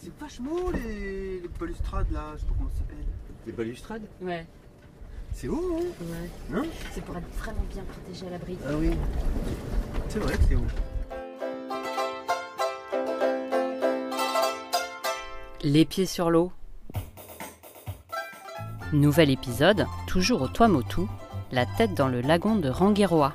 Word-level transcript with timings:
C'est 0.00 0.16
vachement 0.18 0.70
les, 0.72 1.40
les 1.40 1.48
balustrades 1.58 2.10
là, 2.12 2.32
je 2.34 2.40
sais 2.40 2.46
pas 2.46 2.54
comment 2.58 2.70
ça 2.70 2.78
s'appelle. 2.78 3.04
Les 3.46 3.52
balustrades 3.52 4.02
Ouais, 4.20 4.46
C'est 5.32 5.48
haut, 5.48 5.78
hein 5.78 5.84
ouais. 6.00 6.56
Non 6.56 6.62
C'est 6.92 7.04
pour 7.04 7.16
être 7.16 7.28
vraiment 7.38 7.64
bien 7.70 7.82
protégé 7.84 8.26
à 8.26 8.30
l'abri. 8.30 8.56
Ah 8.66 8.70
oui. 8.78 8.90
C'est 10.08 10.18
vrai 10.18 10.36
que 10.36 10.42
c'est 10.48 10.54
haut. 10.54 10.66
Les 15.62 15.84
pieds 15.84 16.06
sur 16.06 16.30
l'eau. 16.30 16.52
Nouvel 18.92 19.30
épisode, 19.30 19.86
toujours 20.06 20.42
au 20.42 20.48
Tuamotu, 20.48 21.02
la 21.50 21.66
tête 21.66 21.94
dans 21.94 22.08
le 22.08 22.20
lagon 22.20 22.54
de 22.56 22.68
Rangiroa. 22.68 23.34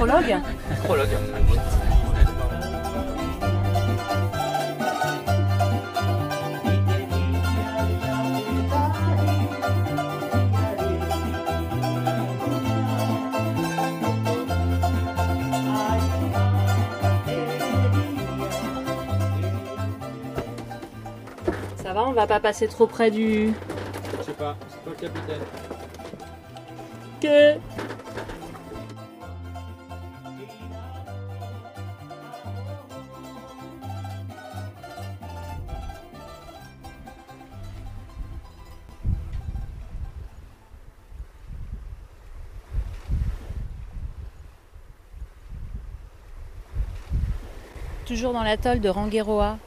Micrologue 0.00 0.40
Prologue. 0.84 1.08
Ça 21.82 21.92
va, 21.92 22.04
on 22.04 22.12
va 22.12 22.28
pas 22.28 22.38
passer 22.38 22.68
trop 22.68 22.86
près 22.86 23.10
du... 23.10 23.52
Je 24.16 24.22
sais 24.22 24.32
pas, 24.32 24.56
c'est 24.68 24.78
pas 24.84 24.90
le 24.90 24.94
capitaine. 24.94 25.40
Que 27.20 27.58
Toujours 48.08 48.32
dans 48.32 48.42
l'atoll 48.42 48.80
de 48.80 48.88
Rangiroa. 48.88 49.58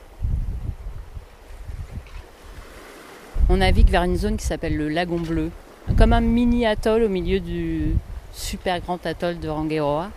On 3.49 3.57
navigue 3.57 3.87
vers 3.91 4.01
une 4.01 4.17
zone 4.17 4.35
qui 4.37 4.47
s'appelle 4.47 4.75
le 4.75 4.89
lagon 4.89 5.19
bleu 5.19 5.51
comme 5.95 6.11
un 6.11 6.21
mini 6.21 6.65
atoll 6.65 7.03
au 7.03 7.07
milieu 7.07 7.39
du 7.39 7.95
super 8.33 8.81
grand 8.81 9.05
atoll 9.05 9.39
de 9.39 9.47
Rangiroa. 9.47 10.09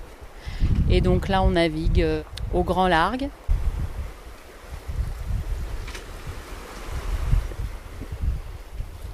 Et 0.88 1.02
donc 1.02 1.28
là, 1.28 1.42
on 1.42 1.50
navigue 1.50 2.00
euh, 2.00 2.22
au 2.54 2.62
grand 2.62 2.88
largue. 2.88 3.28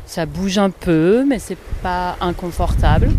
Ça 0.07 0.25
bouge 0.25 0.59
un 0.59 0.71
peu, 0.71 1.25
mais 1.25 1.41
c'est 1.41 1.59
pas 1.83 2.17
inconfortable. 2.21 3.11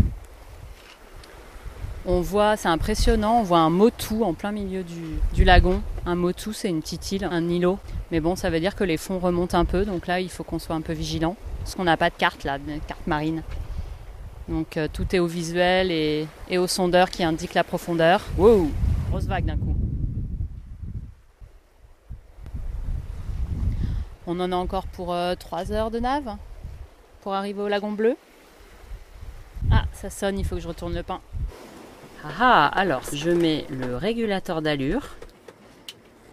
On 2.06 2.20
voit, 2.20 2.58
c'est 2.58 2.68
impressionnant, 2.68 3.40
on 3.40 3.44
voit 3.44 3.60
un 3.60 3.70
motu 3.70 4.24
en 4.24 4.34
plein 4.34 4.52
milieu 4.52 4.84
du, 4.84 5.44
lagon. 5.44 5.84
Un 6.08 6.16
motu, 6.16 6.52
c'est 6.52 6.70
une 6.70 6.82
petite 6.82 7.12
île, 7.12 7.26
un 7.26 7.48
îlot. 7.48 7.78
Mais 8.12 8.20
bon, 8.20 8.36
ça 8.36 8.50
veut 8.50 8.60
dire 8.60 8.76
que 8.76 8.84
les 8.84 8.98
fonds 8.98 9.20
remontent 9.20 9.58
un 9.58 9.66
peu, 9.66 9.86
donc 9.86 10.08
là, 10.08 10.20
il 10.20 10.30
faut 10.30 10.44
qu'on 10.44 10.58
soit 10.58 10.76
un 10.76 10.82
peu 10.82 10.94
vigilant. 10.94 11.36
Parce 11.60 11.76
qu'on 11.76 11.84
n'a 11.84 11.98
pas 11.98 12.10
de 12.10 12.16
carte 12.16 12.44
là, 12.44 12.58
de 12.58 12.80
carte 12.88 13.06
marine. 13.06 13.44
Donc 14.48 14.78
euh, 14.78 14.88
tout 14.92 15.16
est 15.16 15.20
au 15.20 15.28
visuel 15.28 15.92
et, 15.92 16.28
et 16.50 16.58
au 16.58 16.66
sondeur 16.66 17.12
qui 17.12 17.24
indique 17.24 17.54
la 17.54 17.64
profondeur. 17.64 18.22
Wow, 18.36 18.72
grosse 19.12 19.26
vague 19.26 19.46
d'un 19.46 19.58
coup. 19.58 19.76
On 24.26 24.40
en 24.40 24.52
a 24.52 24.56
encore 24.56 24.88
pour 24.88 25.16
3 25.40 25.72
heures 25.72 25.92
de 25.92 26.00
nave 26.00 26.36
pour 27.22 27.34
arriver 27.34 27.62
au 27.62 27.68
lagon 27.68 27.92
bleu. 27.92 28.16
Ah, 29.72 29.86
ça 29.94 30.10
sonne, 30.10 30.40
il 30.40 30.46
faut 30.46 30.56
que 30.56 30.62
je 30.62 30.68
retourne 30.68 30.96
le 30.96 31.04
pain. 31.04 31.22
Ah 32.24 32.30
ah, 32.40 32.68
alors 32.68 33.02
je 33.14 33.30
mets 33.32 33.66
le 33.70 33.96
régulateur 33.96 34.62
d'allure. 34.62 35.16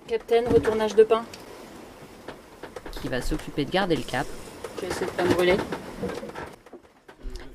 Captain, 0.06 0.42
retournage 0.48 0.94
de 0.94 1.04
pain. 1.04 1.24
Qui 2.92 3.08
va 3.08 3.20
s'occuper 3.22 3.64
de 3.64 3.70
garder 3.70 3.96
le 3.96 4.02
cap. 4.02 4.26
Je 4.76 4.80
vais 4.82 4.86
essayer 4.88 5.06
de 5.06 5.10
pas 5.12 5.24
me 5.24 5.34
brûler. 5.34 5.56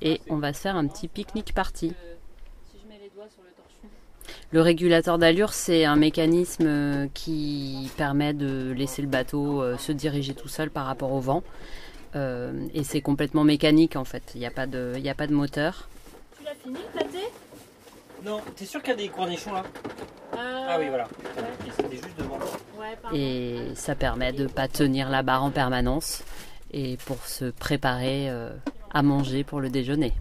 Et 0.02 0.22
on 0.30 0.38
va 0.38 0.54
se 0.54 0.60
faire 0.62 0.76
un 0.76 0.88
petit 0.88 1.08
pique-nique 1.08 1.54
party. 1.54 1.94
Le 4.52 4.62
régulateur 4.62 5.18
d'allure, 5.18 5.52
c'est 5.54 5.86
un 5.86 5.96
mécanisme 5.96 6.66
euh, 6.68 7.08
qui 7.14 7.90
permet 7.98 8.34
de 8.34 8.72
laisser 8.72 9.02
le 9.02 9.08
bateau 9.08 9.64
euh, 9.64 9.78
se 9.78 9.92
diriger 9.92 10.36
tout 10.36 10.48
seul 10.48 10.70
par 10.70 10.86
rapport 10.86 11.12
au 11.12 11.20
vent. 11.20 11.44
Euh, 12.16 12.68
et 12.76 12.84
c'est 12.84 13.02
complètement 13.02 13.44
mécanique 13.44 13.96
en 13.96 14.04
fait, 14.04 14.22
il 14.36 14.40
n'y 14.40 14.46
a, 14.46 14.52
pas 14.52 14.68
de- 14.68 14.94
il 14.96 15.02
y 15.02 15.10
a 15.10 15.16
pas 15.16 15.26
de 15.26 15.34
moteur. 15.34 15.90
Tu 16.38 16.44
l'as 16.46 16.54
fini, 16.54 16.78
Non, 18.24 18.42
t'es 18.56 18.66
sûr 18.66 18.82
qu'il 18.82 18.92
y 18.92 18.94
a 18.94 18.98
des 18.98 19.10
cornichons 19.10 19.52
là 19.54 19.64
Ah 20.38 20.78
oui, 20.80 20.88
voilà. 20.90 21.08
Juste 21.92 22.18
devant. 22.18 22.40
Ouais. 22.78 22.98
Et 23.14 23.76
ça 23.76 23.96
permet 23.96 24.32
de 24.32 24.44
ne 24.44 24.48
pas 24.48 24.68
tenir 24.68 25.10
la 25.10 25.24
barre 25.24 25.44
en 25.44 25.52
permanence 25.52 26.24
et 26.72 26.98
pour 27.06 27.26
se 27.26 27.46
préparer 27.52 28.30
euh, 28.30 28.50
à 28.94 29.02
manger 29.04 29.44
pour 29.44 29.60
le 29.62 29.70
déjeuner. 29.70 30.14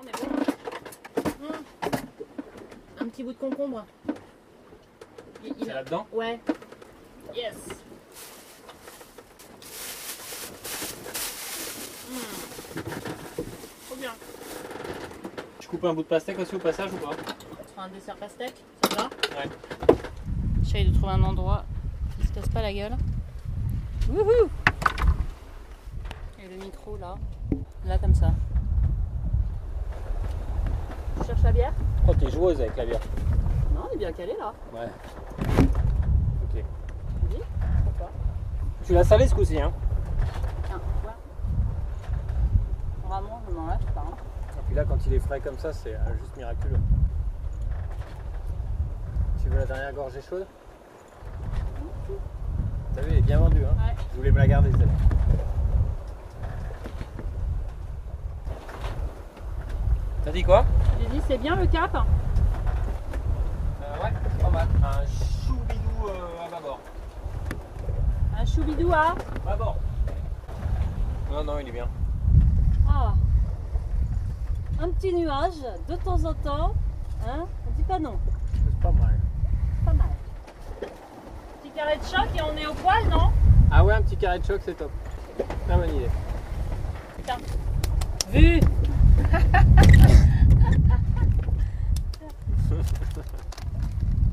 On 0.00 0.06
est 0.06 0.12
bon. 0.12 1.22
Hum. 1.46 1.92
Un 3.00 3.06
petit 3.08 3.22
bout 3.24 3.32
de 3.32 3.38
concombre. 3.38 3.84
Il- 5.44 5.52
il- 5.58 5.66
C'est 5.66 5.74
là-dedans 5.74 6.06
Ouais. 6.12 6.38
Yes. 7.34 7.54
Hum. 12.10 12.84
Coupes 15.74 15.84
un 15.86 15.94
bout 15.94 16.02
de 16.04 16.06
pastèque 16.06 16.38
aussi 16.38 16.54
au 16.54 16.60
passage 16.60 16.92
ou 16.92 16.96
pas 16.98 17.10
un 17.82 17.88
dessert 17.88 18.14
pastèque, 18.14 18.62
ça 18.88 18.96
va 18.96 19.02
Ouais. 19.36 19.50
J'essaye 20.62 20.88
de 20.88 20.94
trouver 20.96 21.14
un 21.14 21.22
endroit 21.24 21.64
qui 22.20 22.28
se 22.28 22.32
casse 22.32 22.48
pas 22.48 22.62
la 22.62 22.72
gueule. 22.72 22.94
Wouhou 24.08 24.48
Et 26.38 26.46
le 26.46 26.64
micro 26.64 26.96
là. 26.96 27.16
Là 27.86 27.98
comme 27.98 28.14
ça. 28.14 28.30
Tu 31.20 31.26
cherches 31.26 31.42
la 31.42 31.50
bière 31.50 31.72
Oh, 32.06 32.14
t'es 32.14 32.30
joueuse 32.30 32.60
avec 32.60 32.76
la 32.76 32.86
bière. 32.86 33.00
Non, 33.74 33.88
on 33.90 33.94
est 33.94 33.98
bien 33.98 34.12
calé 34.12 34.34
là. 34.38 34.54
Ouais. 34.72 34.86
Ok. 36.44 36.54
Tu 36.54 37.26
dis 37.30 37.42
Pourquoi 37.84 38.10
Tu 38.84 38.92
l'as 38.92 39.02
salé 39.02 39.26
ce 39.26 39.34
coup-ci, 39.34 39.60
hein 39.60 39.72
Tiens, 40.68 40.78
tu 40.78 41.02
vois. 41.02 41.16
Vraiment, 43.08 43.42
je 43.48 43.52
m'en 43.52 43.66
lâche 43.66 43.82
pas. 43.92 44.04
hein. 44.06 44.14
Et 44.64 44.66
puis 44.66 44.74
là, 44.76 44.84
quand 44.84 45.06
il 45.06 45.12
est 45.12 45.18
frais 45.18 45.40
comme 45.40 45.58
ça, 45.58 45.72
c'est 45.72 45.94
euh, 45.94 46.18
juste 46.20 46.36
miraculeux. 46.36 46.80
Tu 49.42 49.50
veux 49.50 49.58
la 49.58 49.66
dernière 49.66 49.92
gorgée 49.92 50.22
chaude? 50.22 50.46
T'as 52.94 53.02
vu, 53.02 53.10
elle 53.10 53.18
est 53.18 53.22
bien 53.22 53.38
vendue, 53.38 53.64
hein? 53.64 53.76
Ouais. 53.76 53.94
Je 54.12 54.16
voulais 54.16 54.30
me 54.30 54.38
la 54.38 54.46
garder, 54.46 54.70
celle-là. 54.72 54.86
T'as 60.24 60.30
dit 60.30 60.42
quoi? 60.42 60.64
J'ai 60.98 61.08
dit, 61.08 61.20
c'est 61.28 61.38
bien 61.38 61.56
le 61.56 61.66
cap 61.66 61.94
euh, 61.94 61.98
Ouais, 64.02 64.12
c'est 64.30 64.42
pas 64.42 64.50
mal. 64.50 64.66
Un 64.82 65.04
choubidou 65.46 66.08
euh, 66.08 66.46
à 66.46 66.50
bâbord. 66.50 66.80
Un 68.38 68.44
choubidou 68.46 68.92
à 68.92 69.14
Bâbord. 69.44 69.76
Non, 71.30 71.44
non, 71.44 71.58
il 71.58 71.68
est 71.68 71.72
bien. 71.72 71.88
Ah 72.88 73.12
Un 74.84 74.90
petit 74.90 75.14
nuage 75.14 75.54
de 75.88 75.96
temps 75.96 76.22
en 76.26 76.34
temps. 76.34 76.74
Hein 77.26 77.46
On 77.66 77.70
dit 77.70 77.82
pas 77.84 77.98
non. 77.98 78.18
C'est 78.52 78.82
pas 78.82 78.92
mal. 78.92 79.18
Pas 79.82 79.94
mal. 79.94 80.10
Petit 80.78 81.70
carré 81.74 81.96
de 81.96 82.02
choc 82.02 82.28
et 82.36 82.42
on 82.42 82.54
est 82.54 82.66
au 82.66 82.74
poil, 82.74 83.08
non? 83.08 83.32
Ah 83.72 83.82
ouais, 83.82 83.94
un 83.94 84.02
petit 84.02 84.18
carré 84.18 84.40
de 84.40 84.44
choc, 84.44 84.60
c'est 84.62 84.74
top. 84.74 84.90
Très 85.38 85.76
bonne 85.78 85.88
idée. 85.88 86.10
Putain. 87.16 87.38
Vu 88.28 88.60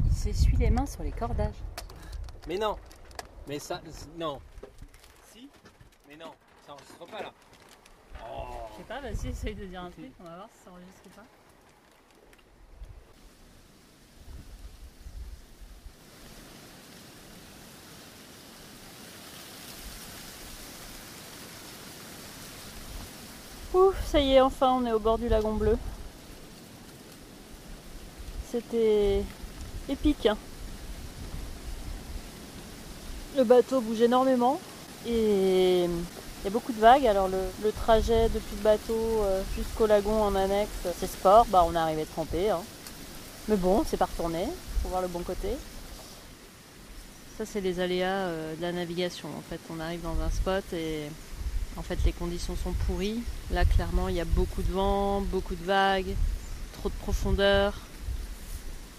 Il 0.06 0.13
s'essuie 0.13 0.57
les 0.57 0.69
mains 0.69 0.86
sur 0.86 1.03
les 1.03 1.13
cordages. 1.13 1.63
Mais 2.50 2.57
non 2.57 2.75
Mais 3.48 3.57
ça, 3.57 3.80
non. 4.18 4.42
Si 5.31 5.50
Mais 6.09 6.18
non, 6.18 6.33
ça 6.68 6.74
enregistre 6.74 7.06
pas 7.06 7.21
là. 7.21 7.31
Je 8.71 8.77
sais 8.77 8.83
pas, 8.88 9.01
vas-y, 9.01 9.27
essaye 9.29 9.56
de 9.56 9.65
dire 9.65 9.81
un 9.81 9.91
truc, 9.91 10.12
on 10.19 10.23
va 10.23 10.35
voir 10.35 10.50
si 10.56 10.63
ça 10.63 10.71
enregistre 10.71 11.01
ou 11.06 11.09
pas. 11.09 11.25
Ouf, 23.73 24.06
ça 24.06 24.19
y 24.19 24.33
est, 24.33 24.41
enfin 24.41 24.74
on 24.74 24.85
est 24.85 24.91
au 24.91 25.00
bord 25.00 25.17
du 25.17 25.29
lagon 25.29 25.53
bleu. 25.53 25.77
C'était 28.51 29.24
épique. 29.88 30.25
Hein. 30.25 30.38
Le 33.38 33.45
bateau 33.45 33.79
bouge 33.79 34.01
énormément 34.01 34.59
et 35.07 35.88
il 36.41 36.45
y 36.45 36.47
a 36.47 36.51
beaucoup 36.51 36.73
de 36.73 36.79
vagues. 36.79 37.05
Alors 37.05 37.27
le, 37.27 37.71
trajet 37.71 38.29
depuis 38.29 38.55
le 38.57 38.63
bateau 38.63 38.95
euh, 38.95 39.43
jusqu'au 39.55 39.85
lagon 39.85 40.23
en 40.23 40.35
annexe, 40.35 40.69
c'est 40.99 41.07
sport. 41.07 41.45
Bah, 41.47 41.63
on 41.67 41.73
est 41.73 41.77
arrivé 41.77 42.05
trempé. 42.05 42.49
Hein. 42.49 42.61
Mais 43.47 43.57
bon, 43.57 43.83
c'est 43.88 43.97
pas 43.97 44.05
retourné. 44.05 44.45
Faut 44.81 44.89
voir 44.89 45.01
le 45.01 45.07
bon 45.07 45.21
côté. 45.21 45.49
Ça, 47.38 47.45
c'est 47.45 47.61
les 47.61 47.79
aléas 47.79 48.07
euh, 48.07 48.55
de 48.55 48.61
la 48.61 48.71
navigation. 48.71 49.29
En 49.38 49.41
fait, 49.49 49.59
on 49.69 49.79
arrive 49.79 50.01
dans 50.01 50.19
un 50.19 50.29
spot 50.31 50.63
et 50.73 51.03
en 51.77 51.83
fait, 51.83 51.99
les 52.05 52.11
conditions 52.11 52.55
sont 52.55 52.73
pourries. 52.88 53.21
Là, 53.51 53.63
clairement, 53.63 54.09
il 54.09 54.15
y 54.15 54.19
a 54.19 54.25
beaucoup 54.25 54.63
de 54.63 54.71
vent, 54.71 55.21
beaucoup 55.21 55.55
de 55.55 55.63
vagues, 55.63 56.15
trop 56.73 56.89
de 56.89 56.95
profondeur. 56.95 57.73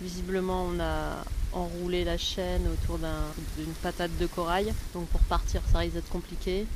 Visiblement, 0.01 0.67
on 0.71 0.81
a 0.81 1.25
enroulé 1.53 2.05
la 2.05 2.19
chaîne 2.19 2.67
autour 2.69 2.99
d'une 2.99 3.73
patate 3.83 4.17
de 4.19 4.27
corail. 4.27 4.73
Donc, 4.95 5.07
pour 5.09 5.21
partir, 5.23 5.61
ça 5.73 5.79
risque 5.79 5.95
d'être 5.95 6.09
compliqué. 6.09 6.67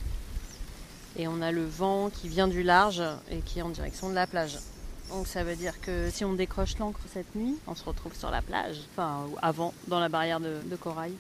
Et 1.19 1.29
on 1.29 1.41
a 1.41 1.51
le 1.51 1.65
vent 1.65 2.11
qui 2.11 2.29
vient 2.29 2.49
du 2.49 2.63
large 2.63 3.03
et 3.31 3.39
qui 3.39 3.59
est 3.59 3.63
en 3.63 3.71
direction 3.71 4.11
de 4.11 4.15
la 4.15 4.27
plage. 4.27 4.59
Donc 5.11 5.27
ça 5.27 5.45
veut 5.45 5.57
dire 5.57 5.81
que 5.81 6.11
si 6.11 6.25
on 6.25 6.35
décroche 6.35 6.79
l'ancre 6.79 7.01
cette 7.13 7.35
nuit, 7.35 7.57
on 7.67 7.75
se 7.75 7.85
retrouve 7.85 8.15
sur 8.15 8.31
la 8.31 8.43
plage, 8.43 8.79
enfin 8.93 9.25
avant, 9.41 9.73
dans 9.89 10.01
la 10.01 10.09
barrière 10.09 10.41
de 10.41 10.77
corail. 10.77 11.13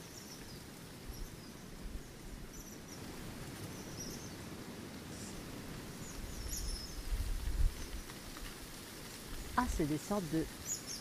Ah, 9.58 9.64
c'est 9.75 9.88
des 9.88 9.96
sortes 9.96 10.25
de 10.34 10.44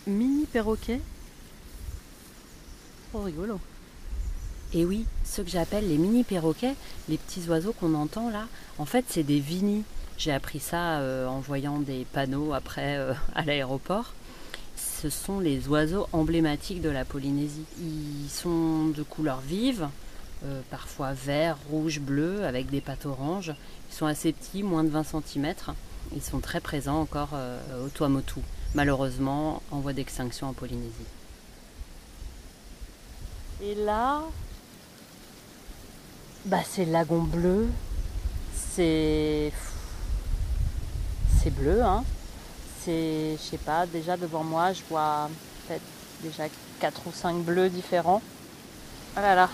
mini 0.07 0.45
perroquets. 0.45 1.01
Trop 3.12 3.24
rigolo. 3.24 3.59
Et 4.73 4.85
oui, 4.85 5.06
ceux 5.23 5.44
que 5.44 5.50
j'appelle 5.50 5.88
les 5.88 5.97
mini 5.97 6.23
perroquets, 6.23 6.75
les 7.07 7.17
petits 7.17 7.47
oiseaux 7.47 7.73
qu'on 7.73 7.94
entend 7.94 8.29
là, 8.29 8.47
en 8.77 8.85
fait, 8.85 9.06
c'est 9.07 9.23
des 9.23 9.39
vinis. 9.39 9.83
J'ai 10.17 10.31
appris 10.31 10.59
ça 10.59 11.00
euh, 11.00 11.27
en 11.27 11.39
voyant 11.39 11.79
des 11.79 12.06
panneaux 12.12 12.53
après 12.53 12.97
euh, 12.97 13.13
à 13.35 13.44
l'aéroport. 13.44 14.13
Ce 14.75 15.09
sont 15.09 15.39
les 15.39 15.67
oiseaux 15.67 16.07
emblématiques 16.13 16.81
de 16.81 16.89
la 16.89 17.06
Polynésie. 17.06 17.65
Ils 17.79 18.29
sont 18.29 18.88
de 18.88 19.03
couleur 19.03 19.41
vive, 19.41 19.88
euh, 20.45 20.62
parfois 20.71 21.13
vert, 21.13 21.57
rouge, 21.69 22.00
bleu, 22.00 22.45
avec 22.45 22.69
des 22.69 22.81
pattes 22.81 23.06
oranges. 23.06 23.53
Ils 23.89 23.95
sont 23.95 24.06
assez 24.06 24.33
petits, 24.33 24.63
moins 24.63 24.83
de 24.83 24.89
20 24.89 25.03
cm. 25.03 25.53
Ils 26.15 26.21
sont 26.21 26.39
très 26.39 26.59
présents 26.59 27.01
encore 27.01 27.29
au 27.83 27.89
Tuamotu, 27.89 28.41
malheureusement 28.75 29.63
en 29.71 29.79
voie 29.79 29.94
d'extinction 29.94 30.47
en 30.47 30.53
Polynésie. 30.53 30.91
Et 33.63 33.73
là, 33.73 34.21
bah 36.45 36.59
c'est 36.63 36.86
lagon 36.86 37.21
bleu. 37.21 37.68
C'est 38.53 39.51
c'est 41.42 41.50
bleu, 41.50 41.83
hein. 41.83 42.03
C'est, 42.81 43.38
je 43.38 43.42
sais 43.42 43.57
pas, 43.57 43.86
déjà 43.86 44.15
devant 44.18 44.44
moi, 44.44 44.74
je 44.74 44.81
vois 44.89 45.30
peut-être 45.68 45.81
déjà 46.21 46.44
4 46.80 47.01
ou 47.07 47.12
5 47.12 47.38
bleus 47.38 47.69
différents. 47.69 48.21
Ah 49.15 49.21
là 49.21 49.36
là, 49.36 49.50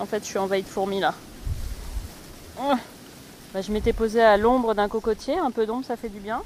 en 0.00 0.06
fait, 0.06 0.20
je 0.20 0.28
suis 0.28 0.38
envahie 0.38 0.62
de 0.62 0.68
fourmis 0.68 1.00
là. 1.00 1.14
Bah, 3.52 3.60
je 3.60 3.70
m'étais 3.70 3.92
posée 3.92 4.22
à 4.22 4.36
l'ombre 4.36 4.74
d'un 4.74 4.88
cocotier, 4.88 5.38
un 5.38 5.50
peu 5.50 5.66
d'ombre 5.66 5.84
ça 5.84 5.96
fait 5.96 6.08
du 6.08 6.20
bien. 6.20 6.42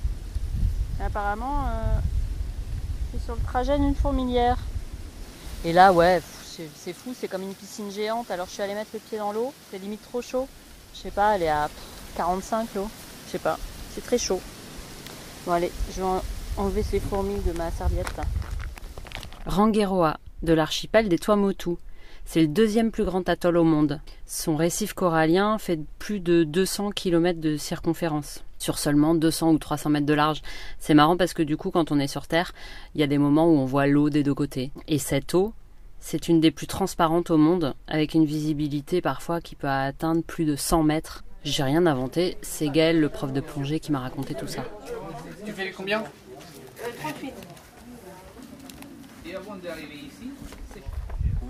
Apparemment, 1.01 1.67
euh, 1.67 1.99
je 3.13 3.19
suis 3.19 3.25
sur 3.25 3.35
le 3.35 3.43
trajet 3.43 3.79
d'une 3.79 3.95
fourmilière. 3.95 4.59
Et 5.65 5.73
là, 5.73 5.93
ouais, 5.93 6.21
c'est 6.77 6.93
fou, 6.93 7.15
c'est 7.19 7.29
comme 7.29 7.43
une 7.43 7.55
piscine 7.55 7.91
géante. 7.91 8.31
Alors 8.31 8.47
je 8.47 8.53
suis 8.53 8.63
allée 8.63 8.75
mettre 8.75 8.91
le 8.95 9.01
pied 9.01 9.19
dans 9.19 9.33
l'eau, 9.33 9.53
c'est 9.71 9.79
limite 9.79 10.03
trop 10.03 10.23
chaud. 10.23 10.49
Je 10.95 11.01
sais 11.01 11.11
pas, 11.11 11.37
elle 11.37 11.43
est 11.43 11.49
à 11.49 11.69
45 12.17 12.75
l'eau. 12.75 12.89
Je 13.27 13.33
sais 13.33 13.39
pas, 13.39 13.59
c'est 13.95 14.05
très 14.05 14.19
chaud. 14.19 14.41
Bon 15.47 15.53
allez, 15.53 15.71
je 15.95 16.03
vais 16.03 16.09
enlever 16.57 16.83
ces 16.83 17.01
fourmis 17.01 17.41
de 17.41 17.53
ma 17.53 17.71
serviette. 17.71 18.21
Rangiroa, 19.47 20.19
de 20.43 20.53
l'archipel 20.53 21.09
des 21.09 21.19
Tuamotu. 21.19 21.77
C'est 22.25 22.41
le 22.41 22.49
deuxième 22.49 22.91
plus 22.91 23.05
grand 23.05 23.29
atoll 23.29 23.57
au 23.57 23.63
monde. 23.63 24.01
Son 24.27 24.57
récif 24.57 24.95
corallien 24.95 25.59
fait 25.59 25.79
plus 26.01 26.19
de 26.19 26.43
200 26.43 26.91
km 26.91 27.41
de 27.41 27.57
circonférence 27.57 28.43
sur 28.59 28.79
seulement 28.79 29.15
200 29.15 29.53
ou 29.53 29.59
300 29.59 29.91
mètres 29.91 30.07
de 30.07 30.15
large. 30.15 30.43
C'est 30.81 30.95
marrant 30.95 31.17
parce 31.17 31.35
que 31.35 31.43
du 31.43 31.57
coup, 31.57 31.71
quand 31.71 31.93
on 31.93 32.01
est 32.01 32.09
sur 32.09 32.27
Terre, 32.27 32.53
il 32.95 33.01
y 33.01 33.05
a 33.05 33.07
des 33.07 33.19
moments 33.19 33.47
où 33.47 33.57
on 33.57 33.65
voit 33.65 33.87
l'eau 33.87 34.11
des 34.11 34.25
deux 34.25 34.35
côtés. 34.35 34.73
Et 34.89 34.99
cette 34.99 35.35
eau, 35.35 35.53
c'est 36.07 36.29
une 36.29 36.41
des 36.41 36.53
plus 36.53 36.69
transparentes 36.69 37.33
au 37.33 37.37
monde, 37.37 37.75
avec 37.89 38.15
une 38.15 38.27
visibilité 38.27 39.01
parfois 39.01 39.41
qui 39.41 39.57
peut 39.57 39.69
atteindre 39.69 40.23
plus 40.23 40.45
de 40.45 40.55
100 40.55 40.85
mètres. 40.85 41.25
J'ai 41.43 41.65
rien 41.65 41.85
inventé, 41.85 42.39
c'est 42.43 42.69
Gaël, 42.69 43.01
le 43.01 43.09
prof 43.09 43.33
de 43.33 43.41
plongée, 43.41 43.81
qui 43.81 43.91
m'a 43.91 43.99
raconté 43.99 44.37
tout 44.37 44.47
ça. 44.47 44.63
Tu 45.45 45.51
fais 45.51 45.73
combien 45.73 46.05
38. 47.01 47.33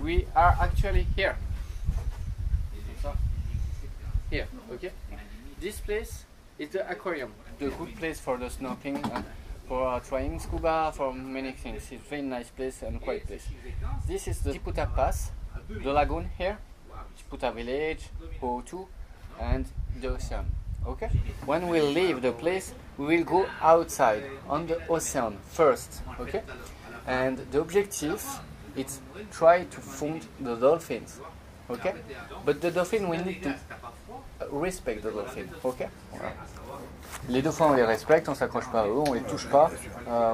we 0.03 0.25
are 0.35 0.55
actually 0.59 1.05
here. 1.15 1.35
Here, 4.31 4.47
okay? 4.73 4.91
This 5.61 5.79
place 5.81 6.25
is 6.57 6.69
the 6.69 6.89
aquarium. 6.89 7.31
The 7.59 7.69
good 7.69 7.95
place 7.95 8.19
for 8.19 8.37
the 8.39 8.49
snorkeling, 8.49 9.03
for 9.67 9.99
trying 9.99 10.39
scuba, 10.39 10.91
for 10.95 11.13
many 11.13 11.51
things. 11.51 11.91
It's 11.91 12.03
very 12.07 12.21
nice 12.21 12.49
place 12.49 12.81
and 12.83 13.01
quiet 13.01 13.27
place. 13.27 13.47
This 14.07 14.27
is 14.27 14.39
the 14.39 14.53
Tiputa 14.53 14.93
Pass, 14.95 15.31
the 15.69 15.91
lagoon 15.91 16.29
here, 16.37 16.57
Tiputa 17.17 17.53
village, 17.53 18.09
Po2, 18.41 18.87
and 19.39 19.65
the 19.99 20.07
ocean. 20.09 20.45
Okay? 20.85 21.09
When 21.45 21.67
we 21.67 21.81
leave 21.81 22.21
the 22.21 22.31
place, 22.31 22.73
we 22.97 23.17
will 23.17 23.23
go 23.25 23.45
outside 23.61 24.23
on 24.47 24.67
the 24.67 24.87
ocean 24.87 25.37
first. 25.51 26.01
Okay? 26.19 26.43
And 27.05 27.37
the 27.51 27.59
objective 27.59 28.23
is 28.75 29.01
try 29.31 29.65
to 29.65 29.81
find 29.81 30.25
the 30.39 30.55
dolphins. 30.55 31.19
Okay? 31.69 31.93
But 32.45 32.61
the 32.61 32.71
dolphin, 32.71 33.09
we 33.09 33.17
need 33.17 33.43
to 33.43 33.55
respect 34.49 35.03
the 35.03 35.11
dolphin. 35.11 35.49
Okay? 35.65 35.89
Les 37.29 37.41
dauphins, 37.41 37.67
on 37.69 37.73
les 37.73 37.83
respecte, 37.83 38.29
on 38.29 38.35
s'accroche 38.35 38.69
pas 38.71 38.81
à 38.81 38.87
eux, 38.87 39.03
on 39.05 39.13
les 39.13 39.21
touche 39.21 39.47
pas. 39.49 39.69
Euh, 40.09 40.33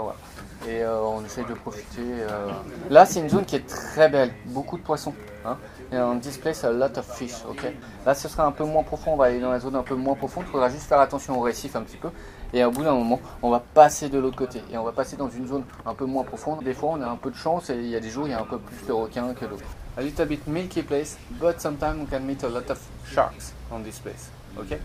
Et 0.66 0.82
euh, 0.82 1.02
on 1.02 1.26
essaye 1.26 1.44
de 1.46 1.54
profiter. 1.54 2.02
Euh. 2.02 2.48
Là, 2.90 3.06
c'est 3.06 3.20
une 3.20 3.30
zone 3.30 3.44
qui 3.44 3.58
est 3.58 3.68
très 3.68 4.08
belle, 4.08 4.32
beaucoup 4.46 4.78
de 4.78 4.84
poissons. 4.84 5.14
Hein. 5.46 5.58
Et 5.92 5.98
on 5.98 6.16
displace 6.16 6.64
a 6.64 6.72
lot 6.72 6.98
of 6.98 7.06
fish. 7.06 7.34
Ok. 7.50 7.66
Là, 8.06 8.14
ce 8.14 8.30
sera 8.30 8.46
un 8.46 8.52
peu 8.52 8.64
moins 8.64 8.84
profond. 8.84 9.14
On 9.14 9.18
va 9.18 9.26
aller 9.26 9.42
dans 9.42 9.52
la 9.52 9.60
zone 9.60 9.76
un 9.76 9.84
peu 9.84 9.96
moins 9.96 10.16
profonde. 10.16 10.46
Il 10.48 10.52
faudra 10.52 10.70
juste 10.70 10.84
faire 10.84 11.00
attention 11.00 11.38
au 11.38 11.42
récif 11.42 11.76
un 11.76 11.82
petit 11.82 11.98
peu. 11.98 12.10
Et 12.54 12.64
au 12.64 12.72
bout 12.72 12.84
d'un 12.84 12.94
moment, 12.94 13.20
on 13.42 13.50
va 13.50 13.60
passer 13.60 14.08
de 14.08 14.18
l'autre 14.20 14.38
côté. 14.38 14.62
Et 14.72 14.78
on 14.78 14.84
va 14.84 14.94
passer 14.94 15.18
dans 15.18 15.30
une 15.30 15.48
zone 15.48 15.66
un 15.86 15.94
peu 15.94 16.06
moins 16.06 16.24
profonde. 16.24 16.64
Des 16.64 16.74
fois, 16.74 16.92
on 16.94 17.02
a 17.02 17.08
un 17.08 17.18
peu 17.18 17.30
de 17.30 17.36
chance 17.36 17.70
et 17.70 17.76
il 17.76 17.88
y 17.88 17.96
a 17.96 18.00
des 18.00 18.10
jours, 18.10 18.28
il 18.28 18.32
y 18.32 18.34
a 18.34 18.40
un 18.40 18.46
peu 18.46 18.58
plus 18.58 18.88
de 18.88 18.94
requins 18.94 19.34
que 19.34 19.46
d'autres. 19.46 19.66
A 19.98 20.02
little 20.02 20.26
bit 20.26 20.48
milky 20.48 20.82
place, 20.82 21.18
but 21.42 21.60
sometimes 21.60 22.00
we 22.00 22.08
can 22.10 22.22
meet 22.22 22.44
a 22.44 22.48
lot 22.48 22.70
of 22.70 22.80
sharks 23.06 23.54
on 23.70 23.82
this 23.82 24.00
place. 24.00 24.32
Okay? 24.58 24.80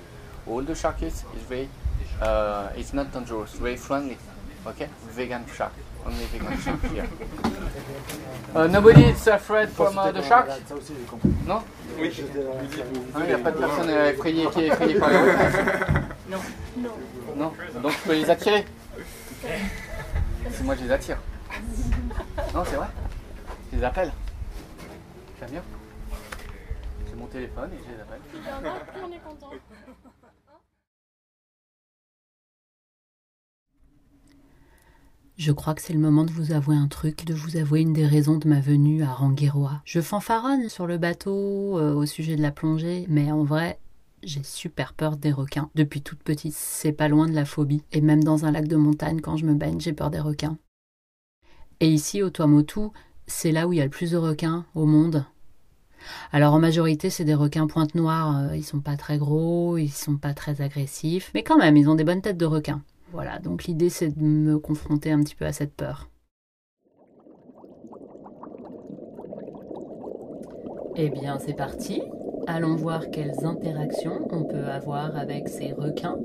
All 0.50 0.62
the 0.62 0.74
sharks 0.74 1.02
is 1.02 1.24
very, 1.48 1.68
uh, 2.20 2.68
it's 2.76 2.92
not 2.92 3.12
dangerous, 3.12 3.52
very 3.54 3.76
friendly. 3.76 4.16
Okay? 4.66 4.88
Vegan 5.12 5.44
shark. 5.56 5.72
Only 6.04 6.24
vegan 6.26 6.58
shark 6.58 6.82
here. 6.92 7.06
Uh, 8.54 8.66
nobody 8.66 9.04
is 9.04 9.26
afraid 9.26 9.68
from 9.68 9.98
uh, 9.98 10.10
the 10.12 10.22
shark? 10.22 10.48
Non? 11.46 11.62
Oui. 11.98 12.12
Il 12.14 13.22
n'y 13.26 13.32
a 13.32 13.38
pas 13.38 13.50
de 13.50 13.58
personne 13.58 13.90
effrayée 13.90 14.46
qui 14.50 14.60
est 14.60 14.66
effrayée 14.68 14.98
par 14.98 15.10
les 15.10 15.18
requins 15.18 16.08
Non. 16.28 16.38
Non. 17.36 17.52
Donc 17.82 17.92
je 17.92 17.98
peux 18.08 18.14
les 18.14 18.30
attirer? 18.30 18.64
C'est 20.50 20.64
moi 20.64 20.74
je 20.76 20.84
les 20.84 20.90
attire. 20.92 21.18
Non, 22.54 22.64
c'est 22.64 22.76
vrai. 22.76 22.86
Je 23.72 23.78
les 23.78 23.84
appelle. 23.84 24.12
J'aime 25.40 25.50
bien. 25.50 25.62
J'ai 27.08 27.16
mon 27.16 27.26
téléphone 27.26 27.70
et 27.72 27.78
je 27.84 27.94
les 27.94 28.00
appelle. 28.00 28.20
on 29.04 29.12
est 29.12 29.18
content. 29.18 29.50
Je 35.38 35.52
crois 35.52 35.74
que 35.74 35.82
c'est 35.82 35.92
le 35.92 36.00
moment 36.00 36.24
de 36.24 36.32
vous 36.32 36.50
avouer 36.50 36.74
un 36.74 36.88
truc, 36.88 37.24
de 37.24 37.32
vous 37.32 37.56
avouer 37.56 37.80
une 37.82 37.92
des 37.92 38.06
raisons 38.06 38.38
de 38.38 38.48
ma 38.48 38.58
venue 38.58 39.04
à 39.04 39.12
Rangiroa. 39.12 39.82
Je 39.84 40.00
fanfaronne 40.00 40.68
sur 40.68 40.88
le 40.88 40.98
bateau 40.98 41.78
euh, 41.78 41.94
au 41.94 42.06
sujet 42.06 42.34
de 42.34 42.42
la 42.42 42.50
plongée, 42.50 43.06
mais 43.08 43.30
en 43.30 43.44
vrai, 43.44 43.78
j'ai 44.24 44.42
super 44.42 44.94
peur 44.94 45.16
des 45.16 45.30
requins. 45.30 45.70
Depuis 45.76 46.02
toute 46.02 46.24
petite, 46.24 46.54
c'est 46.54 46.90
pas 46.90 47.06
loin 47.06 47.28
de 47.28 47.34
la 47.34 47.44
phobie. 47.44 47.84
Et 47.92 48.00
même 48.00 48.24
dans 48.24 48.46
un 48.46 48.50
lac 48.50 48.66
de 48.66 48.74
montagne, 48.74 49.20
quand 49.20 49.36
je 49.36 49.46
me 49.46 49.54
baigne, 49.54 49.78
j'ai 49.78 49.92
peur 49.92 50.10
des 50.10 50.18
requins. 50.18 50.58
Et 51.78 51.88
ici, 51.88 52.20
au 52.24 52.30
Tuamotu, 52.30 52.88
c'est 53.28 53.52
là 53.52 53.68
où 53.68 53.72
il 53.72 53.76
y 53.76 53.80
a 53.80 53.84
le 53.84 53.90
plus 53.90 54.10
de 54.10 54.16
requins 54.16 54.66
au 54.74 54.86
monde. 54.86 55.24
Alors 56.32 56.52
en 56.52 56.58
majorité, 56.58 57.10
c'est 57.10 57.24
des 57.24 57.36
requins 57.36 57.68
pointe 57.68 57.94
noire. 57.94 58.36
euh, 58.36 58.56
Ils 58.56 58.64
sont 58.64 58.80
pas 58.80 58.96
très 58.96 59.18
gros, 59.18 59.78
ils 59.78 59.88
sont 59.88 60.16
pas 60.16 60.34
très 60.34 60.62
agressifs, 60.62 61.30
mais 61.32 61.44
quand 61.44 61.58
même, 61.58 61.76
ils 61.76 61.88
ont 61.88 61.94
des 61.94 62.02
bonnes 62.02 62.22
têtes 62.22 62.38
de 62.38 62.44
requins. 62.44 62.82
Voilà, 63.10 63.38
donc 63.38 63.64
l'idée 63.64 63.88
c'est 63.88 64.16
de 64.16 64.22
me 64.22 64.58
confronter 64.58 65.10
un 65.10 65.22
petit 65.22 65.34
peu 65.34 65.46
à 65.46 65.52
cette 65.52 65.74
peur. 65.74 66.08
Eh 71.00 71.10
bien, 71.10 71.38
c'est 71.38 71.54
parti. 71.54 72.02
Allons 72.48 72.74
voir 72.74 73.10
quelles 73.10 73.44
interactions 73.44 74.26
on 74.32 74.42
peut 74.44 74.64
avoir 74.64 75.16
avec 75.16 75.48
ces 75.48 75.72
requins. 75.72 76.18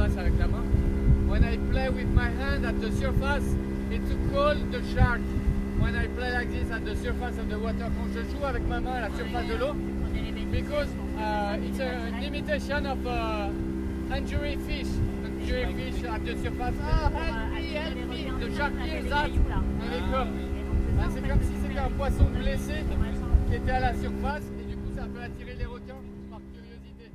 Surface 0.00 0.18
avec 0.18 0.38
la 0.38 0.46
main. 0.46 0.64
When 1.28 1.44
I 1.44 1.56
play 1.70 1.88
with 1.90 2.08
my 2.14 2.28
hand 2.28 2.64
at 2.66 2.80
the 2.80 2.90
surface, 2.92 3.44
it's 3.90 4.08
to 4.10 4.16
call 4.32 4.54
the 4.54 4.82
shark. 4.94 5.20
When 5.78 5.94
I 5.94 6.06
play 6.08 6.32
like 6.32 6.50
this 6.50 6.70
at 6.70 6.84
the 6.84 6.96
surface 6.96 7.38
of 7.38 7.48
the 7.48 7.58
water, 7.58 7.88
quand 7.96 8.12
je 8.14 8.22
joue 8.30 8.44
avec 8.44 8.66
ma 8.68 8.80
main 8.80 8.92
à 8.92 9.00
la 9.02 9.10
surface 9.16 9.46
de 9.46 9.56
l'eau, 9.56 9.74
because 10.50 10.88
uh, 11.18 11.56
it's 11.62 11.78
an 11.80 12.22
imitation 12.22 12.86
of 12.86 13.06
uh, 13.06 13.48
injury 14.14 14.56
fish. 14.66 14.88
Injury 15.24 15.74
fish 15.74 16.04
at 16.04 16.24
the 16.24 16.36
surface. 16.42 16.74
Ah, 16.82 17.10
help 17.10 17.54
me, 17.54 18.22
help 18.22 18.38
me. 18.40 18.46
The 18.46 18.56
shark 18.56 18.72
hears 18.80 19.08
that. 19.10 19.30
Come. 20.10 20.28
Ah, 21.02 21.06
c'est 21.14 21.26
comme 21.26 21.40
si 21.42 21.54
c'était 21.62 21.78
un 21.78 21.90
poisson 21.90 22.24
blessé 22.24 22.84
qui 23.48 23.54
était 23.56 23.70
à 23.70 23.80
la 23.80 23.94
surface 23.94 24.42
et 24.60 24.64
du 24.70 24.76
coup 24.76 24.92
ça 24.94 25.02
peut 25.12 25.22
attirer 25.22 25.54
les 25.58 25.64
requins 25.64 25.96
par 26.30 26.40
curiosité. 26.52 27.10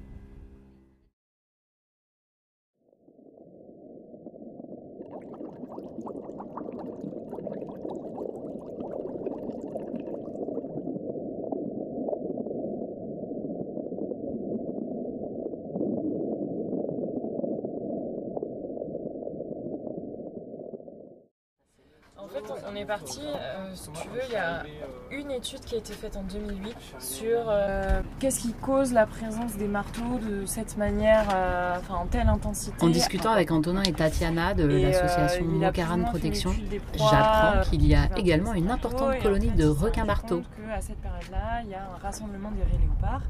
En 22.17 22.27
fait, 22.27 22.43
on- 22.49 22.71
on 22.71 22.74
est 22.85 22.87
parti, 22.87 23.21
euh, 23.25 23.71
si 23.73 23.89
tu 23.91 24.07
veux, 24.09 24.21
il 24.27 24.33
y 24.33 24.35
a 24.35 24.63
une 25.11 25.31
étude 25.31 25.59
qui 25.61 25.75
a 25.75 25.77
été 25.79 25.93
faite 25.93 26.15
en 26.17 26.23
2008 26.23 26.75
sur 26.99 27.45
euh, 27.47 28.01
qu'est-ce 28.19 28.39
qui 28.41 28.53
cause 28.53 28.93
la 28.93 29.05
présence 29.05 29.55
des 29.57 29.67
marteaux 29.67 30.19
de 30.21 30.45
cette 30.45 30.77
manière, 30.77 31.25
euh, 31.33 31.75
enfin 31.79 31.95
en 31.95 32.05
telle 32.05 32.27
intensité. 32.27 32.75
En 32.81 32.89
discutant 32.89 33.31
avec 33.31 33.51
Antonin 33.51 33.81
et 33.83 33.93
Tatiana 33.93 34.53
de 34.53 34.63
euh, 34.63 34.81
l'association 34.81 35.45
une 35.45 36.05
Protection, 36.05 36.51
j'apprends 36.93 37.61
qu'il 37.69 37.85
y 37.85 37.95
a 37.95 38.03
euh, 38.03 38.15
également 38.17 38.53
une 38.53 38.65
marteaux, 38.65 38.87
importante 38.89 39.19
colonie 39.21 39.51
de 39.51 39.65
requins 39.67 40.05
marteaux. 40.05 40.41
qu'à 40.67 40.81
cette 40.81 40.97
période-là, 40.97 41.61
il 41.63 41.69
y 41.71 41.73
a 41.73 41.81
un 41.83 41.97
rassemblement 42.01 42.51
des 42.51 42.61
raies 42.63 42.81
léopards 42.81 43.21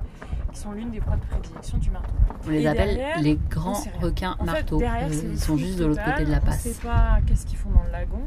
qui 0.51 0.59
sont 0.59 0.71
l'une 0.71 0.91
des 0.91 0.99
proies 0.99 1.15
de 1.17 1.21
prédilection 1.25 1.77
du 1.77 1.89
marteau. 1.91 2.13
On 2.45 2.49
les 2.49 2.61
Et 2.61 2.67
appelle 2.67 2.95
derrière, 2.95 3.19
les 3.21 3.33
on 3.35 3.49
grands 3.49 3.83
requins 4.01 4.35
En 4.39 4.45
fait, 4.45 4.51
marteaux. 4.51 4.77
derrière, 4.77 5.07
Euh, 5.09 5.31
Ils 5.33 5.39
sont 5.39 5.57
juste 5.57 5.77
de 5.79 5.85
l'autre 5.85 6.03
côté 6.03 6.25
de 6.25 6.31
la 6.31 6.37
On 6.37 6.45
passe. 6.45 6.65
ne 6.65 6.71
sait 6.73 6.81
pas 6.81 7.17
qu'est-ce 7.27 7.45
qu'ils 7.45 7.57
font 7.57 7.69
dans 7.71 7.83
le 7.83 7.91
lagon, 7.91 8.21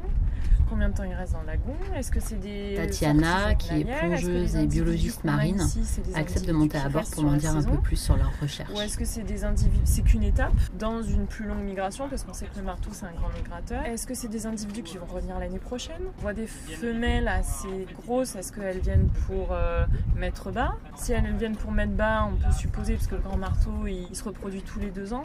combien 0.69 0.89
de 0.89 0.95
temps 0.95 1.05
ils 1.05 1.15
restent 1.15 1.33
dans 1.33 1.41
le 1.41 1.47
lagon. 1.47 1.75
Est-ce 1.97 2.11
que 2.11 2.21
c'est 2.21 2.39
des 2.41 2.75
Tatiana, 2.77 3.55
qui 3.55 3.81
est 3.81 3.85
plongeuse 3.85 4.57
et 4.57 4.67
biologiste 4.67 5.25
marine, 5.25 5.61
ici, 5.61 5.81
accepte 6.15 6.47
de 6.47 6.53
monter 6.53 6.79
à 6.79 6.89
bord 6.89 7.05
pour 7.11 7.25
m'en 7.25 7.37
dire 7.37 7.57
un 7.57 7.63
peu 7.63 7.79
plus 7.79 7.97
sur 7.97 8.17
leurs 8.17 8.33
recherches. 8.41 8.71
Ou 8.75 8.81
est-ce 8.81 8.97
que 8.97 9.05
c'est 9.05 9.23
des 9.23 9.45
individus, 9.45 9.81
c'est 9.85 10.03
qu'une 10.03 10.23
étape 10.23 10.53
dans 10.79 11.03
une 11.03 11.27
plus 11.27 11.47
longue 11.47 11.63
migration 11.63 12.09
parce 12.09 12.25
qu'on 12.25 12.33
sait 12.33 12.47
que 12.47 12.59
le 12.59 12.65
marteau 12.65 12.91
c'est 12.93 13.07
un 13.07 13.13
grand 13.13 13.31
migrateur. 13.37 13.85
Est-ce 13.85 14.07
que 14.07 14.15
c'est 14.15 14.29
des 14.29 14.47
individus 14.47 14.83
qui 14.83 14.99
vont 14.99 15.07
revenir 15.07 15.39
l'année 15.39 15.59
prochaine 15.59 16.03
On 16.19 16.23
voit 16.23 16.35
des 16.35 16.47
femelles 16.47 17.29
assez 17.29 17.87
grosses. 18.03 18.37
Est-ce 18.37 18.53
qu'elles 18.53 18.81
viennent 18.81 19.09
pour 19.27 19.49
euh, 19.53 19.85
mettre 20.17 20.51
bas 20.51 20.77
Si 20.97 21.13
elles 21.13 21.35
viennent 21.37 21.57
pour 21.57 21.73
mettre 21.73 21.93
bas, 21.93 22.29
on 22.31 22.37
peut 22.37 22.53
supposer 22.53 22.95
parce 22.95 23.07
que 23.07 23.15
le 23.15 23.23
grand 23.23 23.39
marteau 23.39 23.87
il, 23.87 24.07
il 24.11 24.17
se 24.17 24.25
reproduit 24.25 24.63
tous 24.63 24.81
les 24.81 24.91
deux 24.91 25.13
ans. 25.13 25.25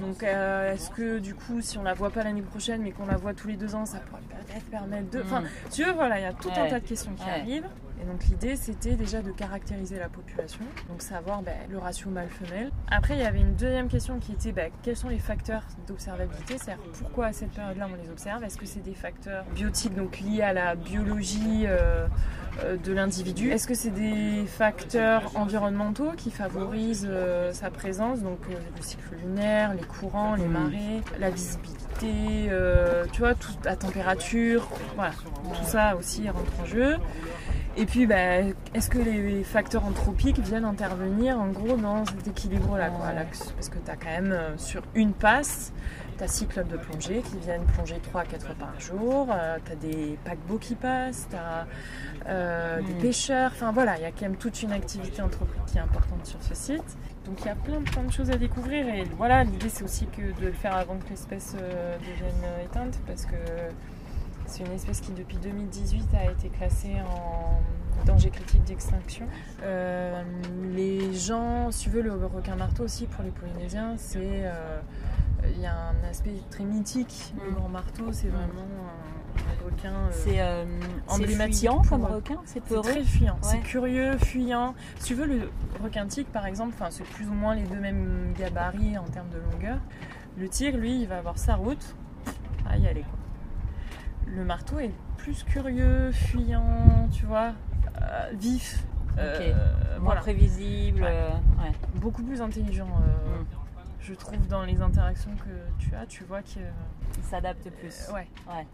Donc 0.00 0.22
euh, 0.22 0.72
est-ce 0.74 0.90
que 0.90 1.18
du 1.18 1.34
coup 1.34 1.60
si 1.60 1.76
on 1.78 1.82
la 1.82 1.94
voit 1.94 2.10
pas 2.10 2.22
l'année 2.22 2.42
prochaine 2.42 2.82
mais 2.82 2.92
qu'on 2.92 3.06
la 3.06 3.16
voit 3.16 3.34
tous 3.34 3.48
les 3.48 3.56
deux 3.56 3.74
ans, 3.74 3.84
ça 3.84 3.98
pourrait 3.98 4.22
peut-être 4.28 4.64
permettre 4.70 5.10
de. 5.10 5.22
Enfin, 5.22 5.42
tu 5.72 5.82
vois, 5.84 5.92
voilà, 5.92 6.18
il 6.20 6.22
y 6.22 6.26
a 6.26 6.32
tout 6.32 6.50
un 6.50 6.68
tas 6.68 6.80
de 6.80 6.86
questions 6.86 7.12
qui 7.14 7.24
Ouais. 7.24 7.30
arrivent. 7.30 7.68
Et 8.00 8.04
donc 8.04 8.24
l'idée 8.26 8.56
c'était 8.56 8.94
déjà 8.94 9.22
de 9.22 9.30
caractériser 9.30 9.98
la 9.98 10.08
population, 10.08 10.64
donc 10.88 11.02
savoir 11.02 11.42
ben, 11.42 11.56
le 11.70 11.78
ratio 11.78 12.10
mâle-femelle. 12.10 12.70
Après 12.88 13.14
il 13.14 13.20
y 13.20 13.24
avait 13.24 13.40
une 13.40 13.54
deuxième 13.54 13.88
question 13.88 14.18
qui 14.18 14.32
était 14.32 14.52
ben, 14.52 14.70
quels 14.82 14.96
sont 14.96 15.08
les 15.08 15.18
facteurs 15.18 15.62
d'observabilité, 15.86 16.58
c'est-à-dire 16.58 16.82
pourquoi 16.98 17.26
à 17.26 17.32
cette 17.32 17.50
période-là 17.50 17.88
on 17.92 18.02
les 18.02 18.10
observe, 18.10 18.44
est-ce 18.44 18.56
que 18.56 18.66
c'est 18.66 18.82
des 18.82 18.94
facteurs 18.94 19.44
biotiques 19.54 19.94
donc 19.94 20.20
liés 20.20 20.42
à 20.42 20.52
la 20.52 20.74
biologie 20.74 21.64
euh, 21.66 22.06
euh, 22.62 22.76
de 22.76 22.92
l'individu, 22.92 23.50
est-ce 23.50 23.66
que 23.66 23.74
c'est 23.74 23.90
des 23.90 24.44
facteurs 24.46 25.32
environnementaux 25.36 26.12
qui 26.16 26.30
favorisent 26.30 27.08
euh, 27.08 27.52
sa 27.52 27.70
présence, 27.70 28.22
donc 28.22 28.38
le 28.48 28.82
cycle 28.82 29.16
lunaire, 29.24 29.74
les 29.74 29.82
courants, 29.82 30.34
les 30.34 30.46
marées, 30.46 31.02
la 31.18 31.30
visibilité, 31.30 32.50
tu 33.12 33.20
vois, 33.20 33.34
toute 33.34 33.64
la 33.64 33.74
température, 33.74 34.68
voilà, 34.94 35.12
tout 35.12 35.64
ça 35.64 35.96
aussi 35.96 36.28
rentre 36.28 36.52
en 36.62 36.64
jeu. 36.64 36.96
Et 37.80 37.86
puis, 37.86 38.06
bah, 38.06 38.40
est-ce 38.74 38.90
que 38.90 38.98
les 38.98 39.44
facteurs 39.44 39.84
anthropiques 39.84 40.40
viennent 40.40 40.64
intervenir 40.64 41.38
en 41.38 41.46
gros 41.46 41.76
dans 41.76 42.04
cet 42.04 42.26
équilibre-là 42.26 42.90
quoi, 42.90 43.12
là, 43.12 43.22
Parce 43.54 43.68
que 43.68 43.78
tu 43.78 43.90
as 43.90 43.94
quand 43.96 44.10
même 44.10 44.32
euh, 44.32 44.58
sur 44.58 44.82
une 44.96 45.12
passe, 45.12 45.72
tu 46.18 46.24
as 46.24 46.26
six 46.26 46.46
clubs 46.46 46.66
de 46.66 46.76
plongée 46.76 47.22
qui 47.22 47.38
viennent 47.38 47.64
plonger 47.76 48.00
3 48.02 48.22
à 48.22 48.24
4 48.24 48.46
fois 48.46 48.54
par 48.56 48.80
jour, 48.80 49.28
tu 49.64 49.72
as 49.72 49.76
des 49.76 50.18
paquebots 50.24 50.58
qui 50.58 50.74
passent, 50.74 51.28
tu 51.30 51.36
as 51.36 51.66
des 52.80 52.92
Mm. 52.94 52.98
pêcheurs, 52.98 53.50
enfin 53.54 53.70
voilà, 53.70 53.96
il 53.96 54.02
y 54.02 54.06
a 54.06 54.10
quand 54.10 54.22
même 54.22 54.36
toute 54.36 54.60
une 54.62 54.72
activité 54.72 55.22
anthropique 55.22 55.64
qui 55.66 55.78
est 55.78 55.80
importante 55.80 56.26
sur 56.26 56.42
ce 56.42 56.54
site. 56.54 56.98
Donc 57.24 57.40
il 57.42 57.46
y 57.46 57.50
a 57.50 57.54
plein, 57.54 57.80
plein 57.82 58.02
de 58.02 58.12
choses 58.12 58.30
à 58.30 58.36
découvrir 58.36 58.88
et 58.88 59.04
voilà, 59.16 59.44
l'idée 59.44 59.68
c'est 59.68 59.84
aussi 59.84 60.06
que 60.06 60.22
de 60.40 60.46
le 60.46 60.52
faire 60.52 60.74
avant 60.76 60.96
que 60.96 61.08
l'espèce 61.10 61.54
euh, 61.60 61.96
devienne 61.98 62.42
euh, 62.44 62.64
éteinte 62.64 62.98
parce 63.06 63.24
que 63.24 63.36
c'est 64.48 64.64
une 64.64 64.72
espèce 64.72 65.00
qui 65.00 65.12
depuis 65.12 65.36
2018 65.38 66.08
a 66.14 66.30
été 66.30 66.48
classée 66.48 66.96
en 67.06 67.60
danger 68.04 68.30
critique 68.30 68.64
d'extinction. 68.64 69.26
Euh, 69.62 70.22
les 70.74 71.12
gens, 71.14 71.70
si 71.70 71.84
tu 71.84 71.90
veux, 71.90 72.00
le 72.02 72.14
requin 72.26 72.56
marteau 72.56 72.84
aussi 72.84 73.06
pour 73.06 73.22
les 73.24 73.30
Polynésiens, 73.30 73.94
c'est 73.96 74.18
euh, 74.46 74.80
il 75.54 75.60
y 75.60 75.66
a 75.66 75.74
un 75.90 76.08
aspect 76.08 76.34
très 76.50 76.64
mythique. 76.64 77.34
Le 77.44 77.50
Mm. 77.50 77.54
grand 77.54 77.68
marteau, 77.68 78.12
c'est 78.12 78.28
vraiment 78.28 78.66
un, 79.36 79.64
requin. 79.64 79.92
euh, 79.92 80.64
C'est 81.06 81.12
emblématique 81.12 81.58
fuyant 81.58 81.82
comme 81.88 82.04
requin, 82.04 82.40
c'est 82.46 82.64
très 82.64 83.04
fuyant, 83.04 83.36
c'est 83.42 83.60
curieux, 83.60 84.16
fuyant. 84.18 84.74
Si 84.98 85.06
tu 85.08 85.14
veux, 85.14 85.26
le 85.26 85.50
requin 85.82 86.06
tigre, 86.06 86.30
par 86.30 86.46
exemple, 86.46 86.74
c'est 86.90 87.04
plus 87.04 87.28
ou 87.28 87.34
moins 87.34 87.54
les 87.54 87.62
deux 87.64 87.78
mêmes 87.80 88.32
gabarits 88.38 88.96
en 88.98 89.04
termes 89.04 89.28
de 89.30 89.38
longueur. 89.52 89.78
Le 90.38 90.48
tigre, 90.48 90.78
lui, 90.78 91.02
il 91.02 91.08
va 91.08 91.18
avoir 91.18 91.36
sa 91.38 91.56
route 91.56 91.94
à 92.68 92.76
y 92.78 92.86
aller. 92.86 93.02
Quoi. 93.02 93.18
Le 94.34 94.44
marteau 94.44 94.78
est 94.78 94.92
plus 95.16 95.42
curieux, 95.44 96.12
fuyant, 96.12 97.08
tu 97.12 97.24
vois, 97.26 97.54
euh, 98.02 98.30
vif. 98.34 98.84
euh, 99.18 99.52
Moins 99.96 100.04
voilà. 100.04 100.20
prévisible. 100.20 101.02
Ouais. 101.02 101.08
euh, 101.10 101.30
ouais. 101.62 101.72
Beaucoup 101.94 102.22
plus 102.22 102.40
intelligent, 102.40 102.86
euh, 102.88 103.40
Mm. 103.40 103.46
je 104.00 104.14
trouve, 104.14 104.46
dans 104.46 104.62
les 104.64 104.80
interactions 104.80 105.34
que 105.36 105.82
tu 105.82 105.94
as. 105.94 106.06
Tu 106.06 106.24
vois 106.24 106.42
que. 106.42 106.60
Il 107.16 107.24
s'adapte 107.24 107.68
plus. 107.70 108.08
Euh, 108.08 108.12
ouais. 108.14 108.28
Ouais. 108.48 108.66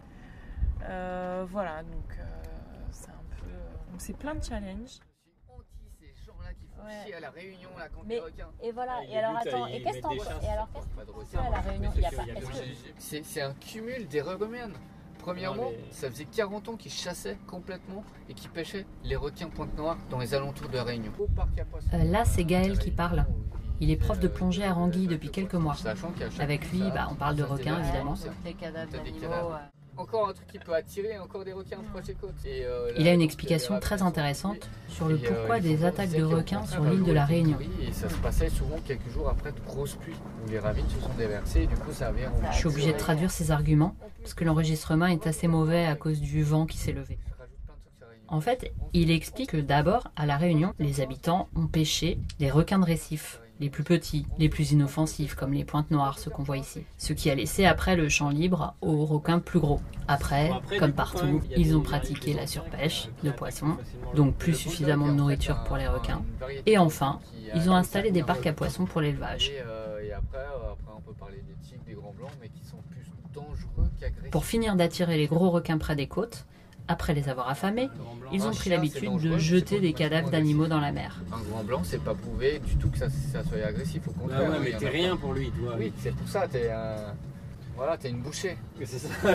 Euh, 0.83 1.45
voilà, 1.49 1.81
donc 1.83 2.17
euh, 2.19 2.23
c'est 2.91 3.09
un 3.09 3.23
peu. 3.39 3.47
Donc 3.91 3.99
c'est 3.99 4.15
plein 4.17 4.35
de 4.35 4.43
challenges. 4.43 4.99
ces 5.99 6.13
gens-là 6.25 6.53
qui 6.53 6.67
font 6.67 6.85
Ouais. 6.85 7.05
chier 7.05 7.15
à 7.15 7.19
la 7.21 7.29
réunion 7.31 7.69
là 7.79 7.87
quand 7.89 8.01
Mais-. 8.05 8.21
Et 8.61 8.71
voilà. 8.71 9.03
Et 9.09 9.17
alors 9.17 9.33
le 9.33 9.39
but, 9.39 9.47
attends. 9.47 9.65
Et 9.67 9.81
qu'est-ce 9.81 9.97
que 9.97 10.01
t'en. 10.03 10.11
Et 10.11 10.47
alors 10.49 10.69
qu'est-ce 10.73 11.31
que 11.31 11.37
à 11.37 11.49
la 11.49 11.61
réunion 11.61 11.91
Il 11.95 12.01
y 12.01 12.05
a 12.05 12.11
pas. 12.11 12.21
Il 12.23 12.27
y 12.27 12.31
a 12.31 12.33
Est-ce 12.39 12.47
que 12.49 12.65
C'est 12.99 13.23
c'est 13.23 13.41
un 13.41 13.53
cumul 13.53 14.07
des 14.07 14.21
Rugomènes. 14.21 14.73
Premièrement, 15.25 15.71
ça 15.89 16.07
faisait 16.11 16.25
40 16.25 16.69
ans 16.69 16.75
qu'ils 16.75 16.91
chassaient 16.91 17.39
complètement 17.47 18.03
et 18.29 18.35
qu'ils 18.35 18.51
pêchaient 18.51 18.85
les 19.03 19.15
requins 19.15 19.49
pointe 19.49 19.75
noire 19.75 19.97
dans 20.11 20.19
les 20.19 20.35
alentours 20.35 20.69
de 20.69 20.75
la 20.75 20.83
Réunion. 20.83 21.11
Euh, 21.93 22.03
là, 22.03 22.25
c'est 22.25 22.45
Gaël 22.45 22.77
qui 22.77 22.91
parle. 22.91 23.25
Il 23.81 23.89
est 23.89 23.95
prof 23.95 24.19
de 24.19 24.27
plongée 24.27 24.63
à 24.63 24.73
Ranguille 24.73 25.07
depuis 25.07 25.31
quelques 25.31 25.55
mois. 25.55 25.75
Avec 26.39 26.71
lui, 26.71 26.81
bah, 26.93 27.07
on 27.09 27.15
parle 27.15 27.37
de 27.37 27.43
requins, 27.43 27.81
évidemment. 27.81 28.13
C'est- 29.97 30.03
les 30.03 30.03
cadavres 30.03 30.03
T'as 30.03 30.03
des 30.03 30.03
d'animaux. 30.03 30.03
cadavres. 30.03 30.03
ouais. 30.03 30.03
encore 30.03 30.29
un 30.29 30.33
truc 30.33 30.47
qui 30.47 30.59
peut 30.59 30.73
attirer 30.73 31.19
encore 31.19 31.43
des 31.45 31.53
requins 31.53 31.77
proches 31.91 32.05
des 32.05 32.13
côtes. 32.13 32.33
Et, 32.45 32.65
euh, 32.65 32.91
Il 32.97 33.07
a 33.07 33.13
une 33.13 33.21
explication 33.21 33.79
très 33.79 34.01
intéressante 34.01 34.69
sur 34.89 35.07
le 35.07 35.15
euh, 35.15 35.19
pourquoi 35.27 35.59
des 35.59 35.83
attaques 35.85 36.11
de 36.11 36.23
requins 36.23 36.65
sur 36.65 36.83
l'île 36.83 37.03
de 37.03 37.11
la 37.11 37.25
Réunion. 37.25 37.57
Et 37.81 37.91
ça 37.91 38.09
se 38.09 38.15
passait 38.17 38.49
souvent 38.49 38.77
quelques 38.85 39.09
jours 39.09 39.29
après 39.29 39.51
de 39.51 39.59
grosses 39.65 39.95
pluies 39.95 40.15
où 40.45 40.49
les 40.49 40.59
ravines 40.59 40.87
se 40.89 40.99
sont 41.01 41.13
déversées 41.17 41.63
et 41.63 41.67
du 41.67 41.75
coup 41.75 41.91
ça 41.91 42.07
avait 42.07 42.27
Je 42.51 42.57
suis 42.57 42.67
obligée 42.67 42.93
de 42.93 42.97
traduire 42.97 43.31
ses 43.31 43.51
arguments 43.51 43.95
parce 44.21 44.33
que 44.33 44.43
l'enregistrement 44.43 45.05
est 45.07 45.27
assez 45.27 45.47
mauvais 45.47 45.85
à 45.85 45.95
cause 45.95 46.19
du 46.21 46.43
vent 46.43 46.65
qui 46.65 46.77
s'est 46.77 46.91
levé. 46.93 47.17
En 48.27 48.41
fait, 48.41 48.73
il 48.93 49.11
explique 49.11 49.51
que 49.51 49.57
d'abord, 49.57 50.07
à 50.15 50.25
La 50.25 50.35
Réunion, 50.37 50.73
les 50.79 50.99
habitants 50.99 51.47
ont 51.55 51.67
pêché 51.67 52.17
des 52.39 52.49
requins 52.49 52.79
de 52.79 52.85
récif, 52.85 53.39
les 53.59 53.69
plus 53.69 53.83
petits, 53.83 54.25
les 54.37 54.49
plus 54.49 54.71
inoffensifs, 54.71 55.35
comme 55.35 55.53
les 55.53 55.63
pointes 55.63 55.91
noires, 55.91 56.19
ce 56.19 56.29
qu'on 56.29 56.43
voit 56.43 56.57
ici. 56.57 56.83
Ce 56.97 57.13
qui 57.13 57.29
a 57.29 57.35
laissé 57.35 57.65
après 57.65 57.95
le 57.95 58.09
champ 58.09 58.29
libre 58.29 58.75
aux 58.81 59.05
requins 59.05 59.39
plus 59.39 59.59
gros. 59.59 59.79
Après, 60.07 60.51
comme 60.79 60.93
partout, 60.93 61.41
ils 61.55 61.75
ont 61.75 61.81
pratiqué 61.81 62.33
la 62.33 62.47
surpêche 62.47 63.07
de 63.23 63.31
poissons, 63.31 63.77
donc 64.15 64.35
plus 64.35 64.53
suffisamment 64.53 65.07
de 65.07 65.13
nourriture 65.13 65.63
pour 65.63 65.77
les 65.77 65.87
requins. 65.87 66.21
Et 66.65 66.77
enfin, 66.77 67.19
ils 67.55 67.69
ont 67.69 67.75
installé 67.75 68.11
des 68.11 68.23
parcs 68.23 68.45
à 68.45 68.53
poissons 68.53 68.85
pour 68.85 69.01
l'élevage. 69.01 69.49
Et, 69.49 70.07
et 70.07 70.13
après, 70.13 70.37
après, 70.37 70.93
on 70.97 71.01
peut 71.01 71.13
parler 71.13 71.43
des 71.47 71.67
tigres, 71.67 71.83
des 71.87 71.93
grands 71.93 72.13
blancs, 72.13 72.31
mais 72.41 72.49
qui 72.49 72.63
sont 72.63 72.77
plus 72.89 73.05
dangereux 73.33 73.89
qu'agressifs. 73.99 74.31
Pour 74.31 74.45
finir 74.45 74.75
d'attirer 74.75 75.17
les 75.17 75.27
gros 75.27 75.49
requins 75.49 75.77
près 75.77 75.95
des 75.95 76.07
côtes, 76.07 76.45
après 76.87 77.13
les 77.13 77.29
avoir 77.29 77.49
affamés, 77.49 77.89
ils 78.31 78.45
ont 78.45 78.51
pris 78.51 78.69
l'habitude 78.69 79.17
de 79.17 79.37
jeter 79.37 79.79
des 79.79 79.93
cadavres 79.93 80.29
d'animaux 80.29 80.67
dans 80.67 80.79
la 80.79 80.91
mer. 80.91 81.19
Un 81.33 81.41
grand 81.49 81.63
blanc, 81.63 81.81
c'est 81.83 82.03
pas 82.03 82.13
prouvé 82.15 82.59
du 82.59 82.75
tout 82.77 82.89
que 82.89 82.97
ça, 82.97 83.07
ça 83.09 83.43
soit 83.43 83.57
agressif, 83.65 84.07
au 84.07 84.11
Ah 84.15 84.19
contraire. 84.21 84.49
ouais, 84.51 84.57
il 84.57 84.63
mais 84.73 84.77
t'es 84.77 84.89
rien 84.89 85.15
pas. 85.15 85.21
pour 85.21 85.33
lui, 85.33 85.51
toi. 85.51 85.75
Oui, 85.77 85.91
c'est 85.99 86.13
pour 86.15 86.27
ça, 86.27 86.47
t'es 86.47 86.69
un. 86.69 86.95
Voilà, 87.75 87.97
t'es 87.97 88.09
une 88.09 88.21
bouchée. 88.21 88.57
C'est 88.83 88.99
ça. 88.99 89.09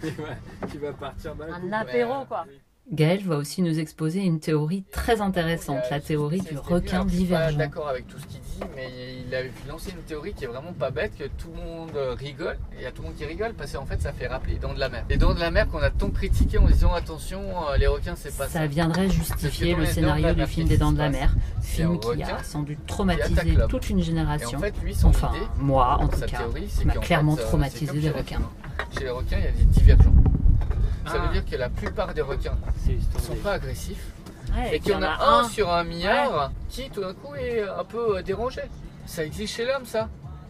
tu, 0.00 0.10
vas, 0.10 0.66
tu 0.70 0.78
vas 0.78 0.92
partir 0.92 1.34
d'un 1.34 1.46
coup. 1.46 1.52
Un 1.68 1.72
apéro, 1.72 2.24
quoi. 2.26 2.44
Gaël 2.90 3.22
va 3.22 3.36
aussi 3.36 3.60
nous 3.60 3.78
exposer 3.78 4.20
une 4.24 4.40
théorie 4.40 4.82
très 4.90 5.20
intéressante, 5.20 5.82
la 5.90 6.00
théorie 6.00 6.40
du 6.40 6.56
requin 6.56 7.04
Je 7.04 7.10
suis 7.10 7.18
divergent. 7.18 7.58
d'accord 7.58 7.88
avec 7.88 8.06
tout 8.08 8.18
ce 8.18 8.26
qu'il 8.26 8.40
dit, 8.40 8.60
mais 8.74 8.88
il 9.26 9.34
avait 9.34 9.52
lancé 9.68 9.90
une 9.90 10.02
théorie 10.04 10.32
qui 10.32 10.44
est 10.44 10.46
vraiment 10.46 10.72
pas 10.72 10.90
bête, 10.90 11.12
que 11.18 11.24
tout 11.24 11.50
le 11.54 11.62
monde 11.62 11.90
rigole. 12.18 12.56
Et 12.72 12.76
il 12.78 12.82
y 12.82 12.86
a 12.86 12.90
tout 12.90 13.02
le 13.02 13.08
monde 13.08 13.16
qui 13.16 13.26
rigole 13.26 13.52
parce 13.52 13.72
qu'en 13.72 13.84
fait, 13.84 14.00
ça 14.00 14.12
fait 14.12 14.26
rappeler 14.26 14.54
les 14.54 14.58
dents 14.58 14.72
de 14.72 14.80
la 14.80 14.88
mer. 14.88 15.04
Les 15.10 15.18
dents 15.18 15.34
de 15.34 15.40
la 15.40 15.50
mer 15.50 15.68
qu'on 15.68 15.82
a 15.82 15.90
tant 15.90 16.08
critiqué 16.08 16.56
en 16.56 16.66
disant 16.66 16.94
attention, 16.94 17.42
euh, 17.70 17.76
les 17.76 17.86
requins, 17.86 18.14
c'est 18.16 18.34
pas 18.34 18.46
ça. 18.46 18.60
Ça 18.60 18.66
viendrait 18.66 19.10
justifier 19.10 19.74
le 19.74 19.84
scénario 19.84 20.32
du 20.32 20.46
film 20.46 20.66
des 20.66 20.78
Dents 20.78 20.92
de 20.92 20.98
la 20.98 21.10
mer, 21.10 21.34
film 21.60 22.00
qui 22.00 22.22
a 22.22 22.42
sans 22.42 22.62
doute 22.62 22.78
traumatisé 22.86 23.56
toute 23.68 23.90
une 23.90 24.00
génération. 24.02 24.58
en 24.58 24.62
fait, 24.62 24.74
lui, 24.82 24.94
son 24.94 25.08
Enfin, 25.08 25.32
moi 25.58 25.98
en 26.00 26.08
tout 26.08 26.20
cas, 26.20 26.46
m'a 26.84 26.94
clairement 26.94 27.34
euh, 27.34 27.42
traumatisé 27.42 27.98
des 28.00 28.10
requins. 28.10 28.40
Chez 28.96 29.04
les 29.04 29.10
requins, 29.10 29.36
il 29.38 29.44
y 29.44 29.48
a 29.48 29.50
des 29.50 29.64
divergents. 29.64 30.14
Ça 31.08 31.14
Ah. 31.22 31.26
veut 31.26 31.32
dire 31.32 31.44
que 31.44 31.56
la 31.56 31.68
plupart 31.70 32.12
des 32.14 32.22
requins 32.22 32.56
ne 32.88 33.20
sont 33.20 33.34
pas 33.36 33.52
agressifs 33.52 34.12
Ouais, 34.54 34.76
et 34.76 34.80
qu'il 34.80 34.92
y 34.92 34.94
en 34.94 35.02
a 35.02 35.16
un 35.40 35.44
sur 35.48 35.70
un 35.70 35.84
milliard 35.84 36.48
Ouais. 36.48 36.54
qui 36.70 36.88
tout 36.90 37.00
d'un 37.02 37.12
coup 37.14 37.34
est 37.34 37.62
un 37.62 37.84
peu 37.84 38.16
euh, 38.18 38.22
dérangé. 38.22 38.62
Ça 39.06 39.24
existe 39.24 39.54
chez 39.54 39.66
l'homme, 39.66 39.84
ça. 39.84 40.08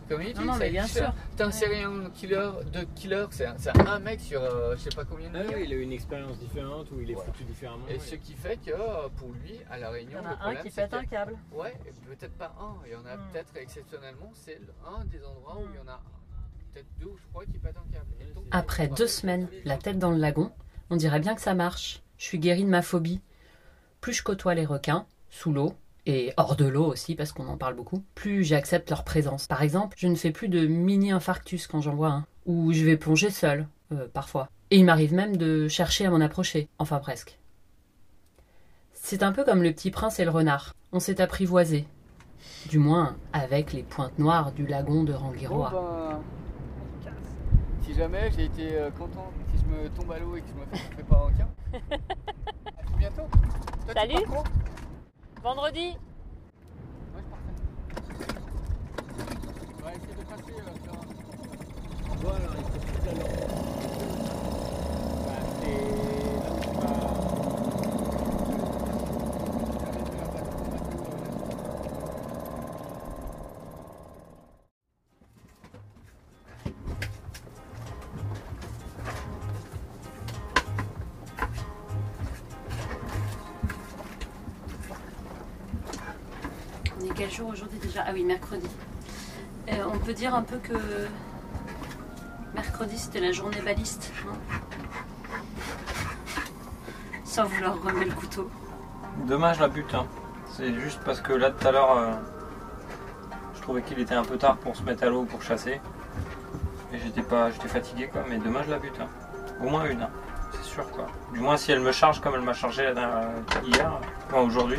Comme 0.08 0.22
il 0.22 0.32
dit, 0.32 0.40
Non, 0.40 0.46
non, 0.46 0.52
ça 0.54 0.58
mais 0.60 0.70
bien 0.70 0.82
existe 0.84 0.98
chez 1.00 1.04
sûr. 1.04 1.12
l'homme. 1.12 1.22
T'as 1.36 1.46
un 1.46 1.50
serial 1.50 2.10
killer, 2.14 2.50
de 2.72 2.80
killer, 2.94 3.26
c'est 3.30 3.46
un, 3.46 3.98
mec 3.98 4.20
sur 4.20 4.40
euh, 4.42 4.74
je 4.76 4.82
sais 4.82 4.96
pas 4.96 5.04
combien 5.04 5.28
de 5.30 5.38
Ah 5.38 5.58
il 5.58 5.72
a 5.72 5.76
eu 5.76 5.82
une 5.82 5.92
expérience 5.92 6.38
différente 6.38 6.86
où 6.92 7.00
il 7.00 7.10
est 7.10 7.14
foutu 7.14 7.42
différemment. 7.44 7.84
Et 7.88 7.98
ce 7.98 8.14
qui 8.14 8.32
fait 8.34 8.56
que 8.56 8.70
pour 9.16 9.32
lui, 9.44 9.60
à 9.70 9.76
la 9.78 9.88
Il 9.90 9.92
Réunion, 9.92 10.22
y 10.22 10.26
en 10.26 10.30
le 10.30 10.36
a 10.36 10.46
un 10.46 10.54
qui 10.62 10.70
pète 10.70 10.94
un 10.94 11.04
câble. 11.04 11.34
Ouais, 11.52 11.74
et 11.86 11.90
peut-être 12.16 12.38
pas 12.38 12.54
un. 12.60 12.74
Il 12.86 12.92
y 12.92 12.96
en 12.96 13.04
a 13.04 13.16
Hmm. 13.16 13.20
peut-être 13.32 13.52
exceptionnellement, 13.56 14.30
c'est 14.34 14.60
un 14.86 15.04
des 15.04 15.22
endroits 15.24 15.56
où 15.58 15.66
il 15.72 15.76
y 15.76 15.82
en 15.82 15.92
a 15.92 16.00
Après 18.50 18.88
deux 18.88 19.06
semaines, 19.06 19.48
la 19.64 19.76
tête 19.76 19.98
dans 19.98 20.10
le 20.10 20.18
lagon, 20.18 20.52
on 20.90 20.96
dirait 20.96 21.20
bien 21.20 21.34
que 21.34 21.40
ça 21.40 21.54
marche. 21.54 22.02
Je 22.16 22.24
suis 22.24 22.38
guérie 22.38 22.64
de 22.64 22.70
ma 22.70 22.82
phobie. 22.82 23.20
Plus 24.00 24.14
je 24.14 24.22
côtoie 24.22 24.54
les 24.54 24.64
requins, 24.64 25.06
sous 25.30 25.52
l'eau, 25.52 25.74
et 26.06 26.32
hors 26.36 26.56
de 26.56 26.64
l'eau 26.64 26.86
aussi, 26.86 27.14
parce 27.14 27.32
qu'on 27.32 27.48
en 27.48 27.58
parle 27.58 27.74
beaucoup, 27.74 28.02
plus 28.14 28.42
j'accepte 28.42 28.88
leur 28.88 29.04
présence. 29.04 29.46
Par 29.46 29.62
exemple, 29.62 29.96
je 29.98 30.08
ne 30.08 30.14
fais 30.14 30.30
plus 30.30 30.48
de 30.48 30.66
mini-infarctus 30.66 31.66
quand 31.66 31.82
j'en 31.82 31.94
vois 31.94 32.08
un, 32.08 32.26
ou 32.46 32.72
je 32.72 32.84
vais 32.84 32.96
plonger 32.96 33.30
seul, 33.30 33.68
euh, 33.92 34.08
parfois. 34.12 34.48
Et 34.70 34.78
il 34.78 34.84
m'arrive 34.84 35.12
même 35.12 35.36
de 35.36 35.68
chercher 35.68 36.06
à 36.06 36.10
m'en 36.10 36.20
approcher, 36.20 36.68
enfin 36.78 36.98
presque. 36.98 37.38
C'est 38.94 39.22
un 39.22 39.32
peu 39.32 39.44
comme 39.44 39.62
le 39.62 39.72
petit 39.72 39.90
prince 39.90 40.18
et 40.18 40.24
le 40.24 40.30
renard. 40.30 40.74
On 40.92 41.00
s'est 41.00 41.20
apprivoisé. 41.20 41.86
Du 42.68 42.78
moins, 42.78 43.16
avec 43.32 43.72
les 43.72 43.82
pointes 43.82 44.18
noires 44.18 44.52
du 44.52 44.66
lagon 44.66 45.04
de 45.04 45.12
Rangiroa. 45.12 45.70
ben, 45.70 46.20
si 47.88 47.94
jamais 47.94 48.30
j'ai 48.36 48.44
été 48.44 48.76
euh, 48.76 48.90
content, 48.90 49.32
si 49.54 49.62
je 49.62 49.66
me 49.74 49.88
tombe 49.88 50.12
à 50.12 50.18
l'eau 50.18 50.36
et 50.36 50.42
que 50.42 50.48
je 50.48 50.54
me 50.54 50.66
fais 50.66 50.88
bouffer 50.90 51.02
par 51.04 51.22
un 51.22 51.24
requin, 51.26 51.48
à 51.90 52.82
tout 52.84 52.96
bientôt. 52.98 53.22
Toi, 53.22 53.30
tu 53.86 53.92
Salut. 53.94 54.24
pars 54.26 54.42
quand 54.44 55.42
Vendredi 55.42 55.96
Moi, 57.12 57.22
je 57.22 57.28
pars 57.30 57.38
On 59.78 59.84
va 59.84 59.90
essayer 59.94 60.14
de 60.14 60.24
passer 60.24 60.58
euh, 60.58 60.74
sur 60.84 60.92
un- 60.92 62.16
Voilà, 62.20 62.38
il 62.58 62.64
faut 62.64 62.78
tout 62.78 63.08
à 63.08 63.12
l'heure. 63.14 63.57
Quel 87.18 87.30
jour 87.32 87.48
aujourd'hui 87.50 87.78
déjà? 87.80 88.04
Ah 88.06 88.10
oui, 88.14 88.22
mercredi. 88.22 88.68
Euh, 89.70 89.74
on 89.92 89.98
peut 89.98 90.14
dire 90.14 90.34
un 90.34 90.42
peu 90.42 90.56
que 90.58 90.74
mercredi 92.54 92.96
c'était 92.96 93.18
la 93.20 93.32
journée 93.32 93.60
baliste. 93.60 94.12
Sans 97.24 97.44
vouloir 97.44 97.74
remettre 97.82 98.10
le 98.10 98.14
couteau. 98.14 98.48
Dommage 99.26 99.58
la 99.58 99.68
butte. 99.68 99.94
hein. 99.94 100.06
C'est 100.52 100.72
juste 100.80 101.00
parce 101.04 101.20
que 101.20 101.32
là 101.32 101.50
tout 101.50 101.66
à 101.66 101.72
l'heure, 101.72 101.96
euh, 101.98 102.12
je 103.56 103.60
trouvais 103.62 103.82
qu'il 103.82 103.98
était 103.98 104.14
un 104.14 104.24
peu 104.24 104.38
tard 104.38 104.56
pour 104.58 104.76
se 104.76 104.82
mettre 104.82 105.02
à 105.02 105.06
l'eau 105.06 105.24
pour 105.24 105.42
chasser. 105.42 105.80
Et 106.92 106.98
j'étais 107.04 107.22
pas, 107.22 107.50
j'étais 107.50 107.68
fatigué 107.68 108.08
quoi. 108.08 108.22
Mais 108.28 108.38
dommage 108.38 108.68
la 108.68 108.78
butte. 108.78 108.98
hein. 109.00 109.08
Au 109.60 109.68
moins 109.68 109.84
une, 109.86 110.02
hein. 110.02 110.10
c'est 110.52 110.62
sûr 110.70 110.88
quoi. 110.92 111.06
Du 111.32 111.40
moins 111.40 111.56
si 111.56 111.72
elle 111.72 111.80
me 111.80 111.90
charge 111.92 112.20
comme 112.20 112.34
elle 112.36 112.42
m'a 112.42 112.52
chargé 112.54 112.94
hier, 113.64 113.92
enfin 114.28 114.40
aujourd'hui. 114.42 114.78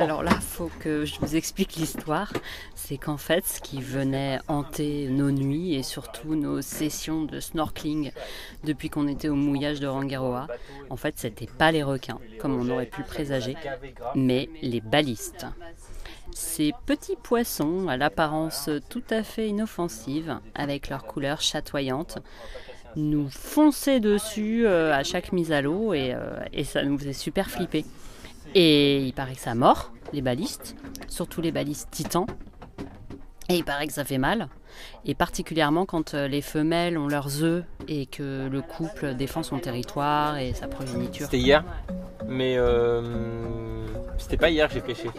Alors 0.00 0.22
là, 0.22 0.30
faut 0.30 0.70
que 0.78 1.04
je 1.04 1.18
vous 1.18 1.34
explique 1.34 1.74
l'histoire. 1.74 2.32
C'est 2.76 2.98
qu'en 2.98 3.16
fait, 3.16 3.44
ce 3.44 3.60
qui 3.60 3.82
venait 3.82 4.38
hanter 4.46 5.08
nos 5.08 5.32
nuits 5.32 5.74
et 5.74 5.82
surtout 5.82 6.36
nos 6.36 6.62
sessions 6.62 7.24
de 7.24 7.40
snorkeling 7.40 8.12
depuis 8.62 8.90
qu'on 8.90 9.08
était 9.08 9.28
au 9.28 9.34
mouillage 9.34 9.80
de 9.80 9.88
Rangiroa, 9.88 10.46
en 10.88 10.96
fait, 10.96 11.14
c'était 11.16 11.48
pas 11.48 11.72
les 11.72 11.82
requins, 11.82 12.20
comme 12.38 12.54
on 12.54 12.70
aurait 12.70 12.86
pu 12.86 13.00
le 13.00 13.08
présager, 13.08 13.56
mais 14.14 14.48
les 14.62 14.80
balistes. 14.80 15.46
Ces 16.32 16.72
petits 16.86 17.16
poissons 17.16 17.88
à 17.88 17.96
l'apparence 17.96 18.70
tout 18.88 19.04
à 19.10 19.24
fait 19.24 19.48
inoffensive, 19.48 20.38
avec 20.54 20.90
leur 20.90 21.06
couleur 21.06 21.40
chatoyante, 21.40 22.18
nous 22.94 23.28
fonçaient 23.30 24.00
dessus 24.00 24.64
euh, 24.64 24.94
à 24.94 25.02
chaque 25.02 25.32
mise 25.32 25.50
à 25.50 25.60
l'eau 25.60 25.92
et, 25.92 26.14
euh, 26.14 26.38
et 26.52 26.62
ça 26.62 26.84
nous 26.84 26.96
faisait 26.98 27.12
super 27.12 27.50
flipper. 27.50 27.84
Et 28.54 29.04
il 29.04 29.12
paraît 29.12 29.34
que 29.34 29.40
ça 29.40 29.54
mord, 29.54 29.92
les 30.12 30.22
balistes, 30.22 30.76
surtout 31.08 31.40
les 31.40 31.52
balistes 31.52 31.88
titans. 31.90 32.26
Et 33.48 33.56
il 33.56 33.64
paraît 33.64 33.86
que 33.86 33.92
ça 33.92 34.04
fait 34.04 34.18
mal. 34.18 34.48
Et 35.04 35.14
particulièrement 35.14 35.86
quand 35.86 36.14
euh, 36.14 36.28
les 36.28 36.42
femelles 36.42 36.98
ont 36.98 37.08
leurs 37.08 37.42
œufs 37.42 37.64
et 37.88 38.06
que 38.06 38.48
le 38.48 38.60
couple 38.62 39.14
défend 39.14 39.42
son 39.42 39.58
territoire 39.58 40.38
et 40.38 40.52
sa 40.54 40.66
progéniture. 40.68 41.26
C'était 41.26 41.38
hier, 41.38 41.64
mais 42.26 42.56
euh, 42.56 43.02
c'était 44.18 44.36
pas 44.36 44.50
hier 44.50 44.68
que 44.68 44.74
j'ai 44.74 44.80
pêché. 44.80 45.10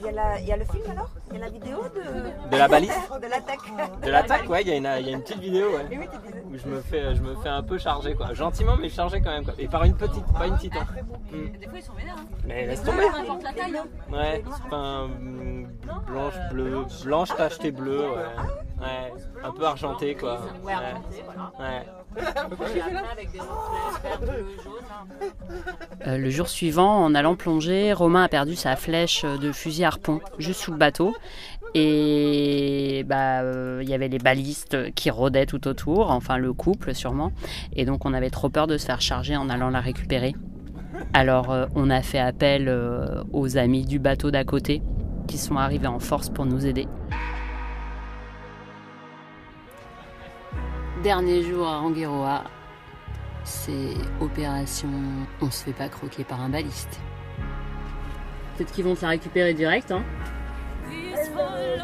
Il 0.00 0.04
y, 0.04 0.08
a 0.10 0.12
la- 0.12 0.38
il 0.38 0.46
y 0.46 0.52
a 0.52 0.56
le 0.56 0.64
film 0.64 0.84
alors? 0.92 1.10
Il 1.32 1.38
y 1.38 1.42
a 1.42 1.44
la 1.46 1.50
vidéo 1.50 1.78
de, 1.92 2.50
De 2.52 2.56
la 2.56 2.68
balise? 2.68 2.92
De 3.20 3.26
l'attaque 3.26 3.58
De 4.04 4.10
l'attaque, 4.10 4.48
ouais, 4.48 4.62
il 4.62 4.68
y, 4.68 4.70
a 4.70 4.76
une- 4.76 4.88
il 5.00 5.06
y 5.08 5.12
a 5.12 5.16
une 5.16 5.22
petite 5.22 5.40
vidéo, 5.40 5.66
ouais. 5.72 5.86
Oui. 5.90 5.98
Où 6.52 6.56
je 6.56 6.66
me 6.68 6.80
fais, 6.80 7.16
je 7.16 7.20
me 7.20 7.34
fais 7.34 7.48
un 7.48 7.64
peu 7.64 7.78
charger, 7.78 8.14
quoi. 8.14 8.32
Gentiment, 8.32 8.76
mais 8.80 8.88
charger 8.90 9.20
quand 9.20 9.30
même, 9.30 9.44
quoi. 9.44 9.54
Et 9.58 9.66
par 9.66 9.82
une 9.82 9.96
petite, 9.96 10.24
pas 10.38 10.46
une 10.46 10.54
petite. 10.54 10.76
hein. 10.76 10.86
Des 11.60 11.66
fois 11.66 11.78
ils 11.78 11.82
sont 11.82 11.92
vénères. 11.94 12.14
Mais 12.46 12.66
laisse 12.68 12.82
tomber. 12.84 13.02
Peu 13.12 13.18
importe 13.18 13.42
la 13.42 13.52
taille. 13.52 13.72
Ouais, 14.12 14.44
enfin, 14.66 15.08
mm, 15.20 15.66
blanche, 16.06 16.34
bleue, 16.52 16.84
blanche 17.04 17.36
tachetée 17.36 17.72
bleue, 17.72 18.00
ouais. 18.12 18.44
Ouais, 18.80 19.12
un 19.42 19.50
peu 19.50 19.64
argentée, 19.64 20.14
quoi. 20.14 20.40
Ouais, 20.64 20.72
ouais. 21.58 21.86
Euh, 26.06 26.18
le 26.18 26.30
jour 26.30 26.48
suivant, 26.48 27.04
en 27.04 27.14
allant 27.14 27.36
plonger, 27.36 27.92
Romain 27.92 28.22
a 28.22 28.28
perdu 28.28 28.54
sa 28.56 28.76
flèche 28.76 29.24
de 29.24 29.52
fusil 29.52 29.84
harpon 29.84 30.20
juste 30.38 30.60
sous 30.60 30.70
le 30.70 30.78
bateau. 30.78 31.14
Et 31.74 33.04
bah, 33.06 33.42
euh, 33.42 33.80
il 33.82 33.88
y 33.88 33.94
avait 33.94 34.08
les 34.08 34.18
balistes 34.18 34.92
qui 34.94 35.10
rôdaient 35.10 35.46
tout 35.46 35.68
autour, 35.68 36.10
enfin 36.10 36.38
le 36.38 36.52
couple 36.52 36.94
sûrement. 36.94 37.32
Et 37.74 37.84
donc 37.84 38.04
on 38.06 38.14
avait 38.14 38.30
trop 38.30 38.48
peur 38.48 38.66
de 38.66 38.78
se 38.78 38.86
faire 38.86 39.00
charger 39.00 39.36
en 39.36 39.48
allant 39.50 39.70
la 39.70 39.80
récupérer. 39.80 40.34
Alors 41.12 41.50
euh, 41.50 41.66
on 41.74 41.90
a 41.90 42.00
fait 42.00 42.18
appel 42.18 42.68
euh, 42.68 43.22
aux 43.32 43.58
amis 43.58 43.84
du 43.84 43.98
bateau 43.98 44.30
d'à 44.30 44.44
côté 44.44 44.82
qui 45.26 45.36
sont 45.36 45.56
arrivés 45.56 45.86
en 45.86 45.98
force 45.98 46.30
pour 46.30 46.46
nous 46.46 46.64
aider. 46.64 46.88
Dernier 51.02 51.42
jour 51.44 51.66
à 51.66 51.78
Rangiroa, 51.78 52.42
c'est 53.44 53.94
opération 54.20 54.88
on 55.40 55.48
se 55.48 55.62
fait 55.64 55.72
pas 55.72 55.88
croquer 55.88 56.24
par 56.24 56.40
un 56.40 56.48
baliste. 56.48 56.98
Peut-être 58.56 58.72
qu'ils 58.72 58.84
vont 58.84 58.96
te 58.96 59.02
la 59.02 59.10
récupérer 59.10 59.54
direct, 59.54 59.92
hein 59.92 60.02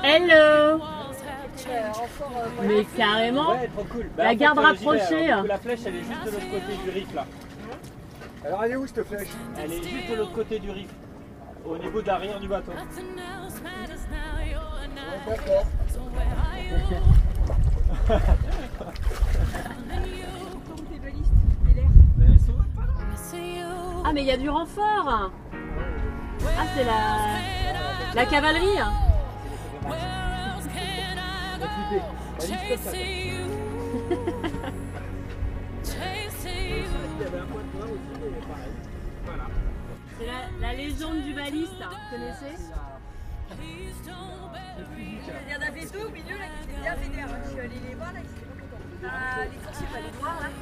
Hello 0.02 0.82
Mais 2.62 2.84
carrément 2.96 3.52
Ouais, 3.52 3.68
trop 3.68 3.84
cool. 3.84 4.10
La 4.18 4.30
fait, 4.30 4.36
garde 4.36 4.58
rapprochée, 4.58 5.30
alors, 5.30 5.38
hein. 5.38 5.42
coup, 5.42 5.48
La 5.48 5.58
flèche, 5.58 5.80
elle 5.86 5.94
est 5.94 6.02
juste 6.02 6.24
de 6.24 6.30
l'autre 6.30 6.50
côté 6.50 6.76
du 6.82 6.90
riff 6.90 7.14
là. 7.14 7.26
Alors 8.44 8.64
elle 8.64 8.72
est 8.72 8.76
où 8.76 8.86
cette 8.86 9.06
flèche? 9.06 9.28
Elle 9.56 9.72
est 9.72 9.82
juste 9.82 10.10
de 10.10 10.16
l'autre 10.16 10.32
côté 10.32 10.58
du 10.58 10.70
riff. 10.70 10.90
Au 11.64 11.78
niveau 11.78 12.02
de 12.02 12.06
l'arrière 12.08 12.40
du 12.40 12.48
bateau. 12.48 12.72
D'accord. 15.26 15.64
Ah 24.06 24.12
mais 24.12 24.20
il 24.22 24.26
y 24.26 24.30
a 24.30 24.36
du 24.36 24.50
renfort 24.50 25.08
Ah 25.08 25.30
c'est 26.76 26.84
la... 26.84 28.14
la 28.14 28.26
cavalerie 28.26 28.78
hein. 28.78 28.92
C'est 40.18 40.26
la, 40.26 40.68
la 40.68 40.74
légende 40.74 41.22
du 41.22 41.32
baliste, 41.34 41.72
hein, 41.82 41.90
vous 41.90 42.16
connaissez? 42.16 42.56
Il 45.46 45.52
y 45.52 45.56
en 45.56 45.60
avait 45.60 45.86
deux 45.86 46.04
au 46.04 46.10
milieu 46.10 46.36
là 46.38 46.46
qui 46.46 46.70
étaient 46.70 46.80
bien 46.80 46.94
vénères. 46.96 47.28
Je 47.44 47.50
suis 47.50 47.60
allée 47.60 47.80
les 47.88 47.94
voir 47.94 48.12
là, 48.12 48.20
ils 48.20 48.30
étaient 48.30 48.46
pas 48.46 48.54
contents. 48.60 48.82
Ah, 49.06 49.44
les 49.44 49.58
coursiers, 49.58 49.86
pas 49.92 50.00
les 50.00 50.12
noirs 50.18 50.40
là. 50.40 50.48
Les 50.48 50.54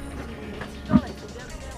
petits 0.59 0.81
blancs, 0.87 1.01
là, 1.01 1.07
ils 1.07 1.19
sont 1.19 1.27
bien 1.33 1.45
vénères. 1.45 1.77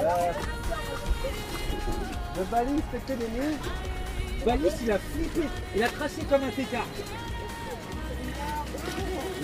ouais. 0.00 0.32
Le 2.36 2.44
baliste, 2.44 2.84
les 3.08 3.28
nuits. 3.28 3.58
Baliste, 4.44 4.78
il 4.82 4.90
a 4.92 4.98
flippé. 4.98 5.42
Il 5.76 5.82
a 5.82 5.88
tracé 5.88 6.22
comme 6.24 6.42
un 6.42 6.50
tétard. 6.50 6.86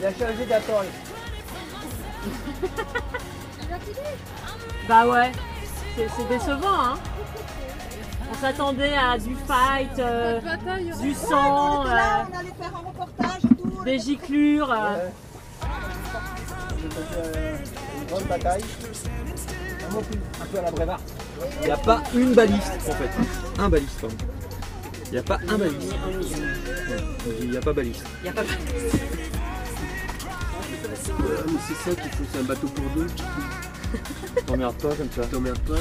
Il 0.07 0.23
a 0.23 0.27
changé 0.29 0.47
d'atoll. 0.47 0.87
Bah 4.89 5.07
ouais, 5.09 5.33
c'est 5.97 6.29
décevant 6.29 6.81
hein. 6.81 6.95
On 8.31 8.35
s'attendait 8.41 8.95
à 8.97 9.19
du 9.19 9.35
fight, 9.35 9.99
euh, 9.99 10.41
du 11.01 11.13
sang, 11.13 11.81
On 11.81 11.85
était 11.87 11.95
là, 11.95 12.21
euh, 12.21 12.25
on 12.33 12.39
allait 12.39 12.49
faire 12.61 12.73
un 12.77 12.89
reportage 12.89 13.45
et 13.45 13.55
tout. 13.57 13.85
des 13.85 13.99
giclures. 13.99 14.73
euh. 14.73 15.09
Euh, 17.17 17.57
une 18.01 18.07
grande 18.07 18.25
bataille. 18.29 18.65
Un 20.41 20.47
peu 20.47 20.59
à 20.59 20.63
la 20.63 20.71
Brevard. 20.71 21.01
Il 21.63 21.67
n'y 21.67 21.73
a 21.73 21.77
pas 21.79 22.03
une 22.15 22.33
baliste 22.33 22.73
en 22.89 22.93
fait. 22.93 23.11
Un 23.59 23.69
baliste, 23.69 24.01
pardon. 24.01 24.17
Il 25.07 25.13
n'y 25.13 25.19
a 25.19 25.23
pas 25.23 25.39
un 25.49 25.59
baliste. 25.59 25.95
Il 27.41 27.51
n'y 27.51 27.57
a 27.57 27.61
pas 27.61 27.73
baliste. 27.73 28.05
Y 28.25 28.29
a 28.29 28.33
pas 28.33 28.43
Euh, 31.21 31.43
c'est 31.67 31.91
ça 31.91 31.97
qu'il 32.01 32.11
faut, 32.13 32.25
c'est 32.33 32.39
un 32.41 32.43
bateau 32.45 32.69
pour 32.69 32.85
deux. 32.97 33.07
T'emmerdes 34.47 34.77
pas 34.77 34.95
comme 34.95 35.11
ça. 35.15 35.23
T'emmerdes 35.27 35.59
pas. 35.61 35.75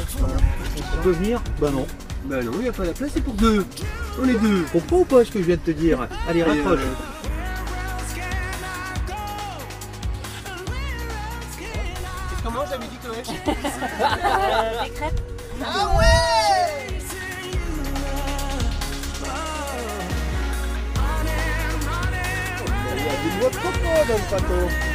On 0.97 1.03
peut 1.03 1.11
venir 1.11 1.41
Bah 1.59 1.69
non. 1.71 1.85
Bah 2.25 2.41
non, 2.41 2.53
il 2.59 2.67
a 2.67 2.71
pas 2.71 2.85
la 2.85 2.93
place, 2.93 3.11
c'est 3.13 3.23
pour 3.23 3.33
deux. 3.33 3.65
On 4.21 4.27
est 4.27 4.33
deux. 4.39 4.63
Comprends 4.71 4.97
ou 4.99 5.05
pas 5.05 5.23
ce 5.23 5.31
que 5.31 5.39
je 5.39 5.45
viens 5.45 5.55
de 5.57 5.61
te 5.61 5.71
dire 5.71 6.07
Allez, 6.27 6.43
rapproche. 6.43 6.79
Comment 12.43 12.63
j'avais 12.69 12.85
dit 12.85 12.97
Chloé 13.03 13.17
des 14.83 14.89
crêpes. 14.91 15.21
Ah 15.63 15.97
ouais 15.97 16.05
Il 23.27 23.41
y 23.41 23.45
a 23.45 24.39
dans. 24.39 24.94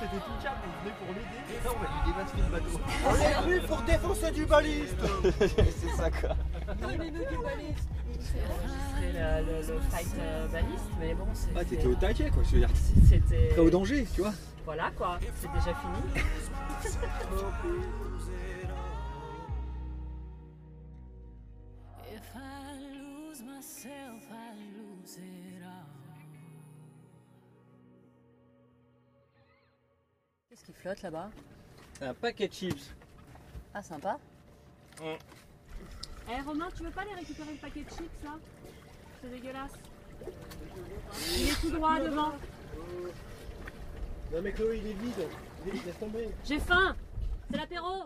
C'était 0.00 0.16
tout 0.16 0.32
calme, 0.42 0.56
on 0.64 0.82
venait 0.82 0.96
pour 0.96 1.08
l'aider. 1.08 1.40
Et 1.50 1.64
là, 1.64 1.70
on 1.76 1.78
va 1.78 1.86
lui 1.86 2.00
démasquer 2.10 2.40
le 2.40 2.50
bateau. 2.50 2.80
On 3.06 3.14
est 3.14 3.42
venu 3.42 3.66
pour 3.66 3.80
défoncer 3.82 4.30
du 4.30 4.46
baliste. 4.46 4.96
c'est 5.40 5.96
ça 5.96 6.10
quoi. 6.10 6.36
C'est 6.78 6.96
le, 9.12 9.46
le- 9.46 9.74
le 9.74 9.80
fight 9.90 10.14
euh, 10.18 10.46
baliste, 10.48 10.90
mais 10.98 11.14
bon, 11.14 11.26
c'est- 11.34 11.48
Ah, 11.56 11.64
t'étais 11.64 11.86
au 11.86 11.94
taquet 11.94 12.30
quoi, 12.30 12.42
je 12.44 12.50
veux 12.52 12.58
dire. 12.60 12.70
c'était. 13.08 13.48
Très 13.50 13.60
au 13.60 13.70
danger, 13.70 14.06
tu 14.14 14.20
vois. 14.22 14.32
Voilà 14.64 14.90
quoi, 14.96 15.18
c'est 15.36 15.48
déjà 15.52 15.74
fini. 15.74 16.24
qui 30.70 30.80
flotte 30.80 31.02
là-bas 31.02 31.30
Un 32.00 32.14
paquet 32.14 32.48
de 32.48 32.52
chips. 32.52 32.94
Ah, 33.74 33.82
sympa. 33.82 34.18
Ouais. 35.00 35.18
Eh 36.30 36.40
Romain, 36.42 36.68
tu 36.76 36.82
veux 36.84 36.90
pas 36.90 37.04
les 37.04 37.14
récupérer 37.14 37.52
le 37.52 37.58
paquet 37.58 37.82
de 37.82 37.90
chips 37.90 38.24
là? 38.24 38.36
C'est 39.20 39.30
dégueulasse. 39.30 39.72
Il 41.36 41.48
est 41.48 41.60
tout 41.60 41.70
droit 41.70 41.98
devant. 42.00 42.32
Non 44.32 44.42
mais 44.42 44.52
Chloé, 44.52 44.78
il 44.78 44.86
est 44.86 44.92
vide. 44.92 45.28
Il 45.64 45.68
est 45.68 45.72
vide, 45.72 45.86
laisse 45.86 45.98
tomber. 45.98 46.28
J'ai 46.44 46.60
faim 46.60 46.94
C'est 47.50 47.56
l'apéro 47.56 48.04